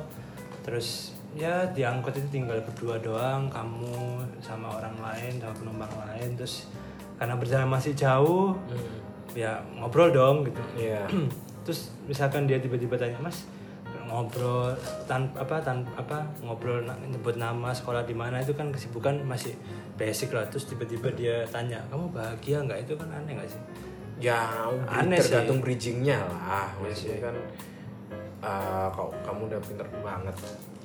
terus 0.67 1.15
ya 1.39 1.63
di 1.71 1.87
angkot 1.87 2.19
itu 2.19 2.27
tinggal 2.35 2.59
berdua 2.67 2.99
doang, 2.99 3.47
kamu 3.47 4.19
sama 4.43 4.75
orang 4.75 4.91
lain, 4.99 5.39
sama 5.39 5.55
penumpang 5.55 5.93
lain, 6.03 6.35
terus 6.35 6.67
karena 7.15 7.39
berjalan 7.39 7.71
masih 7.71 7.95
jauh, 7.95 8.59
ya 9.31 9.63
ngobrol 9.79 10.11
dong 10.11 10.43
gitu. 10.43 10.59
Iya. 10.75 11.07
terus 11.63 11.95
misalkan 12.11 12.43
dia 12.43 12.59
tiba-tiba 12.59 12.99
tanya 12.99 13.23
mas 13.23 13.47
ngobrol 14.09 14.73
tan 15.05 15.29
apa 15.37 15.61
tan 15.61 15.85
apa 15.93 16.25
ngobrol 16.41 16.81
nyebut 17.05 17.37
nama 17.37 17.69
sekolah 17.69 18.03
di 18.03 18.11
mana 18.11 18.41
itu 18.41 18.51
kan 18.51 18.73
kesibukan 18.73 19.21
masih 19.23 19.53
basic 19.95 20.33
lah. 20.33 20.49
Terus 20.49 20.65
tiba-tiba 20.65 21.13
dia 21.13 21.45
tanya 21.47 21.79
kamu 21.87 22.09
bahagia 22.09 22.59
nggak? 22.59 22.83
Itu 22.83 22.97
kan 22.97 23.07
aneh 23.13 23.37
nggak 23.37 23.47
sih? 23.47 23.61
Ya 24.19 24.49
Aneh 24.89 25.21
sih. 25.21 25.29
tergantung 25.29 25.61
bridgingnya 25.61 26.19
lah. 26.25 26.67
Iya 26.75 26.89
maksudnya 26.89 27.19
kan 27.23 27.35
eh, 28.41 28.87
kalau 28.89 29.11
kamu 29.21 29.41
udah 29.47 29.59
pinter 29.61 29.87
banget 30.01 30.35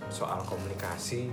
soal 0.07 0.39
komunikasi. 0.45 1.33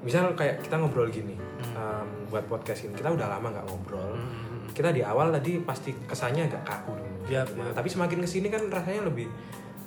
Misal 0.00 0.32
kayak 0.34 0.60
kita 0.60 0.76
ngobrol 0.76 1.08
gini 1.08 1.32
em, 1.72 2.06
buat 2.28 2.44
podcast 2.44 2.84
ini 2.84 2.92
kita 2.92 3.08
udah 3.08 3.24
lama 3.24 3.48
nggak 3.50 3.64
ngobrol. 3.64 4.12
Hmm. 4.12 4.68
kita 4.68 4.90
di 4.90 5.00
awal 5.00 5.30
tadi 5.30 5.62
pasti 5.62 5.94
kesannya 6.04 6.44
agak 6.44 6.60
kaku 6.66 6.92
dulu 6.92 7.14
Iya, 7.24 7.40
Nah, 7.54 7.70
iya. 7.70 7.72
tapi 7.72 7.86
semakin 7.86 8.20
ke 8.20 8.28
sini 8.28 8.50
kan 8.50 8.68
rasanya 8.68 9.06
lebih 9.06 9.30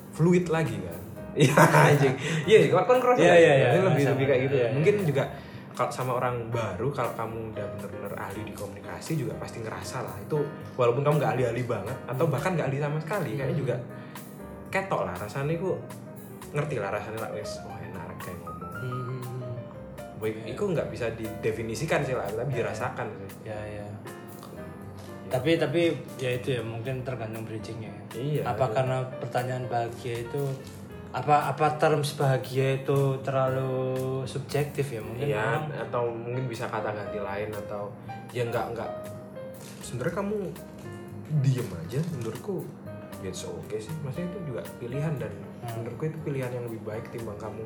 fluid 0.10 0.48
lagi 0.48 0.74
kan 0.80 1.02
iya 1.38 1.62
anjing. 1.62 2.16
Iya 2.50 2.58
sih 2.66 2.70
kan 2.74 2.98
kerasa 3.00 3.20
Iya, 3.22 3.30
kan? 3.30 3.38
iya, 3.40 3.54
iya. 3.54 3.68
Jadi 3.70 3.80
lebih 3.86 4.04
lebih 4.16 4.26
kayak 4.26 4.42
gitu. 4.50 4.56
iya, 4.58 4.66
iya. 4.66 4.74
mungkin 4.74 4.96
juga 5.06 5.24
kalau 5.78 5.92
sama 5.94 6.12
orang 6.18 6.36
baru 6.50 6.90
kalau 6.90 7.14
kamu 7.14 7.54
udah 7.54 7.66
bener-bener 7.78 8.14
ahli 8.18 8.42
di 8.42 8.54
komunikasi 8.58 9.12
juga 9.14 9.34
pasti 9.38 9.62
ngerasa 9.62 9.98
lah. 10.02 10.16
Itu 10.20 10.42
walaupun 10.74 11.06
kamu 11.06 11.16
nggak 11.22 11.32
ahli-ahli 11.38 11.64
banget 11.70 11.98
atau 12.10 12.26
bahkan 12.26 12.58
nggak 12.58 12.68
ahli 12.68 12.78
sama 12.82 12.98
sekali 12.98 13.30
kayaknya 13.38 13.58
juga 13.58 13.76
ketok 14.74 15.02
lah 15.06 15.16
rasanya. 15.16 15.54
Itu 15.54 15.78
ngerti 16.52 16.76
lah 16.82 16.90
rasanya 16.90 17.20
lah 17.22 17.32
wes 17.32 17.62
oh 17.62 17.78
enak 17.78 18.06
kayak 18.18 18.38
ngomong. 18.42 18.72
Hmm. 18.82 19.22
Baik, 20.18 20.34
itu 20.50 20.64
nggak 20.66 20.88
bisa 20.90 21.06
didefinisikan 21.14 22.02
sih 22.02 22.18
lah 22.18 22.26
tapi 22.26 22.58
dirasakan 22.58 23.06
sih. 23.22 23.54
Ya 23.54 23.60
ya 23.70 23.86
tapi 25.28 25.60
tapi 25.60 25.92
ya 26.16 26.40
itu 26.40 26.56
ya 26.56 26.64
mungkin 26.64 27.04
tergantung 27.04 27.44
bridgingnya 27.44 27.92
Iya, 28.16 28.48
apa 28.48 28.72
iya. 28.72 28.74
karena 28.80 28.98
pertanyaan 29.20 29.64
bahagia 29.68 30.24
itu 30.24 30.42
apa 31.18 31.50
apa 31.50 31.82
terms 31.82 32.14
bahagia 32.14 32.78
itu 32.78 33.18
terlalu 33.26 34.22
subjektif 34.30 34.86
ya 34.94 35.02
mungkin 35.02 35.34
orang- 35.34 35.74
atau 35.90 36.14
mungkin 36.14 36.46
bisa 36.46 36.70
kata 36.70 36.94
ganti 36.94 37.18
lain 37.18 37.50
atau 37.66 37.90
ya 38.30 38.46
nggak 38.46 38.66
nggak. 38.78 38.92
Sebenarnya 39.82 40.14
kamu 40.14 40.38
diem 41.42 41.70
aja, 41.74 42.00
menurutku 42.14 42.62
ya 43.26 43.34
it's 43.34 43.42
okay 43.44 43.82
sih. 43.82 43.90
Maksudnya 44.06 44.30
itu 44.30 44.40
juga 44.46 44.62
pilihan 44.78 45.14
dan 45.18 45.34
Hmm. 45.58 45.82
menurutku 45.82 46.06
itu 46.06 46.18
pilihan 46.22 46.54
yang 46.54 46.70
lebih 46.70 46.86
baik 46.86 47.10
timbang 47.10 47.40
kamu 47.42 47.66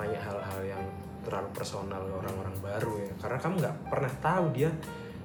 tanya 0.00 0.16
hal-hal 0.16 0.60
yang 0.64 0.82
terlalu 1.20 1.52
personal 1.52 2.00
ke 2.00 2.14
orang-orang 2.16 2.56
baru 2.64 2.92
ya. 3.04 3.12
Karena 3.20 3.36
kamu 3.36 3.54
nggak 3.60 3.76
pernah 3.92 4.12
tahu 4.24 4.44
dia 4.56 4.70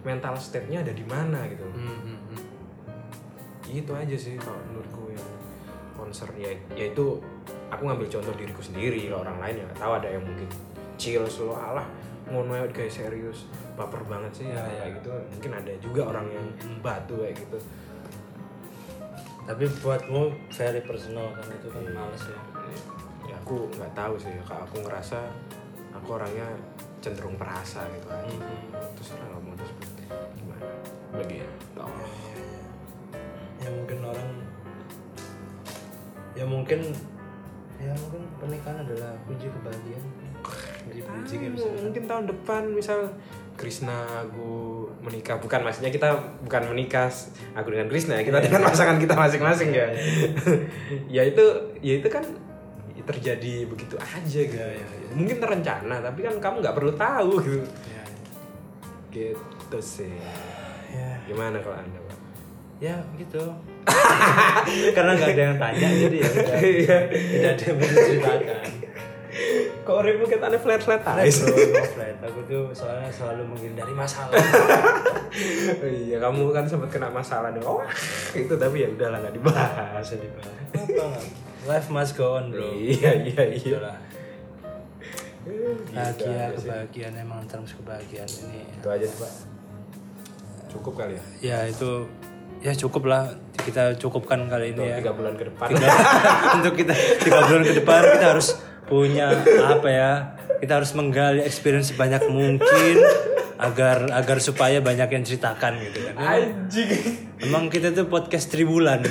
mental 0.03 0.36
state-nya 0.36 0.84
ada 0.84 0.91
di 0.91 1.05
mana 1.07 1.39
gitu. 1.47 1.63
Hmm, 1.72 1.88
hmm, 2.03 2.19
hmm. 2.36 2.41
Itu 3.72 3.95
aja 3.95 4.17
sih 4.17 4.36
kalau 4.36 4.59
menurutku 4.67 5.13
yang 5.13 5.30
concern 5.95 6.34
ya, 6.36 6.51
yaitu 6.76 7.22
aku 7.72 7.82
ngambil 7.88 8.07
contoh 8.11 8.34
diriku 8.36 8.61
sendiri 8.61 9.07
kalau 9.07 9.24
orang 9.24 9.38
lain 9.39 9.55
ya 9.57 9.63
nggak 9.65 9.80
tahu 9.80 9.91
ada 9.95 10.07
yang 10.11 10.24
mungkin 10.24 10.47
chill 10.99 11.24
selalu 11.26 11.55
alah 11.55 11.88
ngono 12.30 12.51
ya 12.53 12.63
kayak 12.69 12.91
serius 12.91 13.49
baper 13.74 14.03
banget 14.05 14.32
sih 14.32 14.45
ya, 14.47 14.59
Ya, 14.61 14.86
ya. 14.86 14.95
gitu 14.95 15.09
mungkin 15.09 15.51
ada 15.55 15.72
juga 15.80 16.01
orang 16.11 16.28
yang 16.30 16.47
Hmm. 16.61 16.80
batu 16.80 17.15
kayak 17.17 17.36
gitu 17.36 17.57
tapi 19.41 19.65
buatmu 19.82 20.22
very 20.53 20.82
personal 20.86 21.34
kan 21.34 21.47
itu 21.49 21.67
kan 21.67 21.84
males 21.89 22.24
ya 22.30 22.39
ya 23.26 23.36
aku 23.41 23.67
nggak 23.74 23.91
tahu 23.91 24.13
sih 24.15 24.32
kalau 24.45 24.63
aku 24.63 24.76
ngerasa 24.86 25.17
aku 25.91 26.07
orangnya 26.15 26.47
cenderung 27.01 27.36
perasa 27.36 27.82
gitu 27.89 28.07
aja 28.07 28.28
Hmm. 28.30 28.69
terserah 28.93 29.28
lah 29.28 29.39
mau 29.41 29.55
disebut 29.57 29.89
gimana 30.38 30.65
begitu 31.17 31.47
ya 33.61 33.69
mungkin 33.69 33.97
orang 34.01 34.30
ya 36.34 36.45
mungkin 36.47 36.80
ya 37.82 37.91
mungkin 37.97 38.21
pernikahan 38.38 38.77
adalah 38.86 39.11
kunci 39.25 39.49
kebahagiaan. 39.49 40.05
Kunci 40.86 40.99
kunci 41.01 41.34
kayak 41.38 41.53
bisa 41.57 41.67
mungkin 41.82 42.03
tahun 42.05 42.25
depan 42.29 42.61
misal 42.69 42.99
Krishna 43.57 44.05
aku 44.25 44.86
menikah. 45.01 45.41
Bukan 45.41 45.65
maksudnya 45.65 45.89
kita 45.89 46.13
bukan 46.45 46.63
menikah 46.73 47.09
aku 47.57 47.73
dengan 47.73 47.89
Krishna 47.89 48.21
ya 48.21 48.23
kita 48.23 48.38
dengan 48.41 48.61
pasangan 48.69 49.01
kita 49.01 49.13
masing-masing 49.17 49.69
ya. 49.73 49.88
Ya 51.15 51.21
itu 51.25 51.43
ya 51.82 51.97
itu 51.97 52.07
kan 52.07 52.23
terjadi 53.01 53.65
begitu 53.65 53.97
aja 53.97 54.41
gitu 54.45 54.61
mungkin 55.17 55.41
terencana 55.41 56.05
tapi 56.05 56.21
kan 56.21 56.38
kamu 56.38 56.61
nggak 56.61 56.75
perlu 56.77 56.93
tahu 56.93 57.34
gitu. 57.49 57.67
Ya, 57.89 58.03
gitu 59.09 59.79
sih. 59.82 60.15
Ya. 60.93 61.17
Gimana 61.25 61.57
kalau 61.59 61.82
anda 61.82 61.99
pak? 62.07 62.19
Ya 62.77 62.97
gitu 63.17 63.41
karena 64.95 65.11
nggak 65.17 65.30
ada 65.34 65.43
yang 65.49 65.57
tanya 65.57 65.88
jadi 65.89 66.17
ya 66.17 66.30
udah. 66.30 66.55
Iya. 66.61 66.97
tidak 67.11 67.51
ada 67.57 67.63
yang 67.63 67.78
bisa 67.80 67.93
ceritakan 68.05 68.82
kok 69.82 69.97
ribut 70.05 70.28
kita 70.30 70.45
aneh 70.51 70.59
flat 70.61 70.82
flat 70.84 71.01
aja 71.01 71.47
flat. 71.95 72.17
aku 72.22 72.39
tuh 72.45 72.63
soalnya 72.76 73.09
selalu 73.09 73.43
menghindari 73.49 73.93
masalah. 73.95 74.36
Iya 75.80 76.19
kamu 76.19 76.51
kan 76.51 76.67
sempat 76.67 76.91
kena 76.91 77.07
masalah 77.07 77.55
dong 77.55 77.63
oh 77.63 77.80
itu 78.36 78.51
tapi 78.51 78.84
ya 78.84 78.91
udahlah 78.91 79.24
nggak 79.24 79.36
dibahas 79.39 79.95
Masa 79.95 80.19
dibahas. 80.19 81.24
Life 81.63 81.88
must 81.88 82.19
go 82.19 82.36
on 82.36 82.51
bro. 82.51 82.67
Iya 82.76 83.15
iya 83.15 83.41
iya. 83.55 83.80
Itulah. 83.80 83.97
bahagia 85.95 86.51
kebahagiaan 86.53 87.15
emang 87.15 87.47
terus 87.47 87.74
kebahagiaan 87.80 88.28
ini. 88.28 88.61
Itu 88.76 88.88
aja 88.91 89.05
sih 89.07 89.17
pak. 89.24 89.34
Cukup 90.67 90.93
kali 90.99 91.15
ya? 91.15 91.24
Ya 91.39 91.59
itu 91.72 92.11
ya 92.62 92.74
cukup 92.78 93.09
lah 93.09 93.24
kita 93.57 93.97
cukupkan 93.97 94.45
kali 94.45 94.78
ini 94.78 94.93
ya. 94.93 94.95
tiga 95.01 95.14
bulan 95.18 95.34
ke 95.34 95.49
depan. 95.49 95.68
Tiga- 95.74 95.97
untuk 96.62 96.74
kita 96.78 96.93
tiga 97.22 97.39
bulan 97.49 97.64
ke 97.66 97.74
depan 97.82 98.01
kita 98.18 98.26
harus 98.38 98.49
punya 98.86 99.34
apa 99.66 99.89
ya 99.89 100.12
kita 100.62 100.78
harus 100.78 100.93
menggali 100.93 101.41
experience 101.41 101.89
sebanyak 101.89 102.22
mungkin 102.30 102.95
agar 103.57 104.09
agar 104.14 104.38
supaya 104.41 104.78
banyak 104.82 105.09
yang 105.09 105.24
ceritakan 105.26 105.82
gitu 105.89 106.05
kan. 106.09 106.16
Anjing. 106.18 106.89
Emang 107.41 107.70
kita 107.70 107.93
tuh 107.93 108.05
podcast 108.09 108.49
tribulan. 108.49 109.01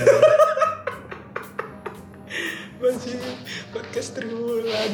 Masih 2.81 3.19
podcast 3.71 4.15
tribulan 4.15 4.91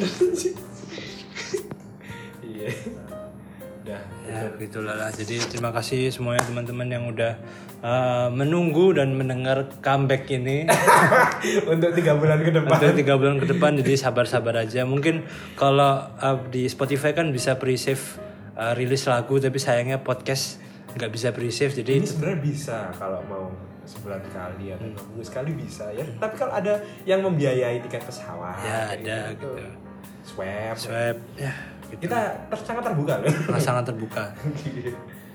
ya 4.77 4.83
gitulah 4.85 4.95
lah. 4.95 5.09
Jadi 5.09 5.35
terima 5.49 5.73
kasih 5.73 6.13
semuanya 6.13 6.45
teman-teman 6.45 6.87
yang 6.87 7.03
udah 7.09 7.33
uh, 7.81 8.29
menunggu 8.29 8.93
dan 8.93 9.17
mendengar 9.17 9.65
comeback 9.81 10.29
ini. 10.29 10.69
Untuk 11.73 11.97
tiga 11.97 12.13
bulan 12.13 12.45
ke 12.45 12.53
depan. 12.53 12.77
Untuk 12.77 12.93
tiga 12.93 13.13
bulan 13.17 13.41
ke 13.41 13.47
depan 13.49 13.73
jadi 13.81 13.93
sabar-sabar 13.97 14.61
aja. 14.61 14.85
Mungkin 14.85 15.25
kalau 15.57 16.05
uh, 16.21 16.37
di 16.53 16.69
Spotify 16.69 17.17
kan 17.17 17.33
bisa 17.33 17.57
pre-save 17.57 18.21
uh, 18.53 18.77
rilis 18.77 19.09
lagu 19.09 19.41
tapi 19.41 19.57
sayangnya 19.57 20.05
podcast 20.05 20.61
nggak 20.97 21.11
bisa 21.13 21.29
pre-save 21.29 21.77
jadi 21.77 22.01
ini 22.01 22.09
sebenarnya 22.09 22.39
bisa 22.41 22.77
kalau 22.97 23.21
mau 23.29 23.53
sebulan 23.85 24.17
sekali 24.17 24.73
atau 24.73 24.85
minggu 24.89 25.23
sekali 25.25 25.51
bisa 25.57 25.89
ya. 25.89 26.05
Tapi 26.21 26.35
kalau 26.37 26.53
ada 26.53 26.77
yang 27.09 27.25
membiayai 27.25 27.81
tiket 27.81 28.05
pesawat 28.05 28.61
ya 28.61 28.77
ada 28.93 29.17
gitu, 29.33 29.49
gitu. 29.57 29.73
swab 30.27 30.75
swab 30.75 31.17
ya 31.39 31.76
gitu. 31.91 32.01
kita 32.07 32.19
ter- 32.51 32.65
sangat 32.65 32.83
terbuka 32.91 33.13
loh. 33.23 33.31
Nah, 33.51 33.61
sangat 33.61 33.83
terbuka. 33.89 34.23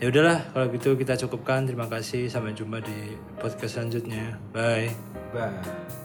Ya 0.02 0.10
udahlah 0.10 0.42
kalau 0.50 0.66
gitu 0.74 0.98
kita 0.98 1.14
cukupkan. 1.14 1.62
Terima 1.62 1.86
kasih. 1.86 2.26
Sampai 2.26 2.58
jumpa 2.58 2.82
di 2.82 3.14
podcast 3.38 3.78
selanjutnya. 3.78 4.34
Bye. 4.50 4.90
Bye. 5.30 6.01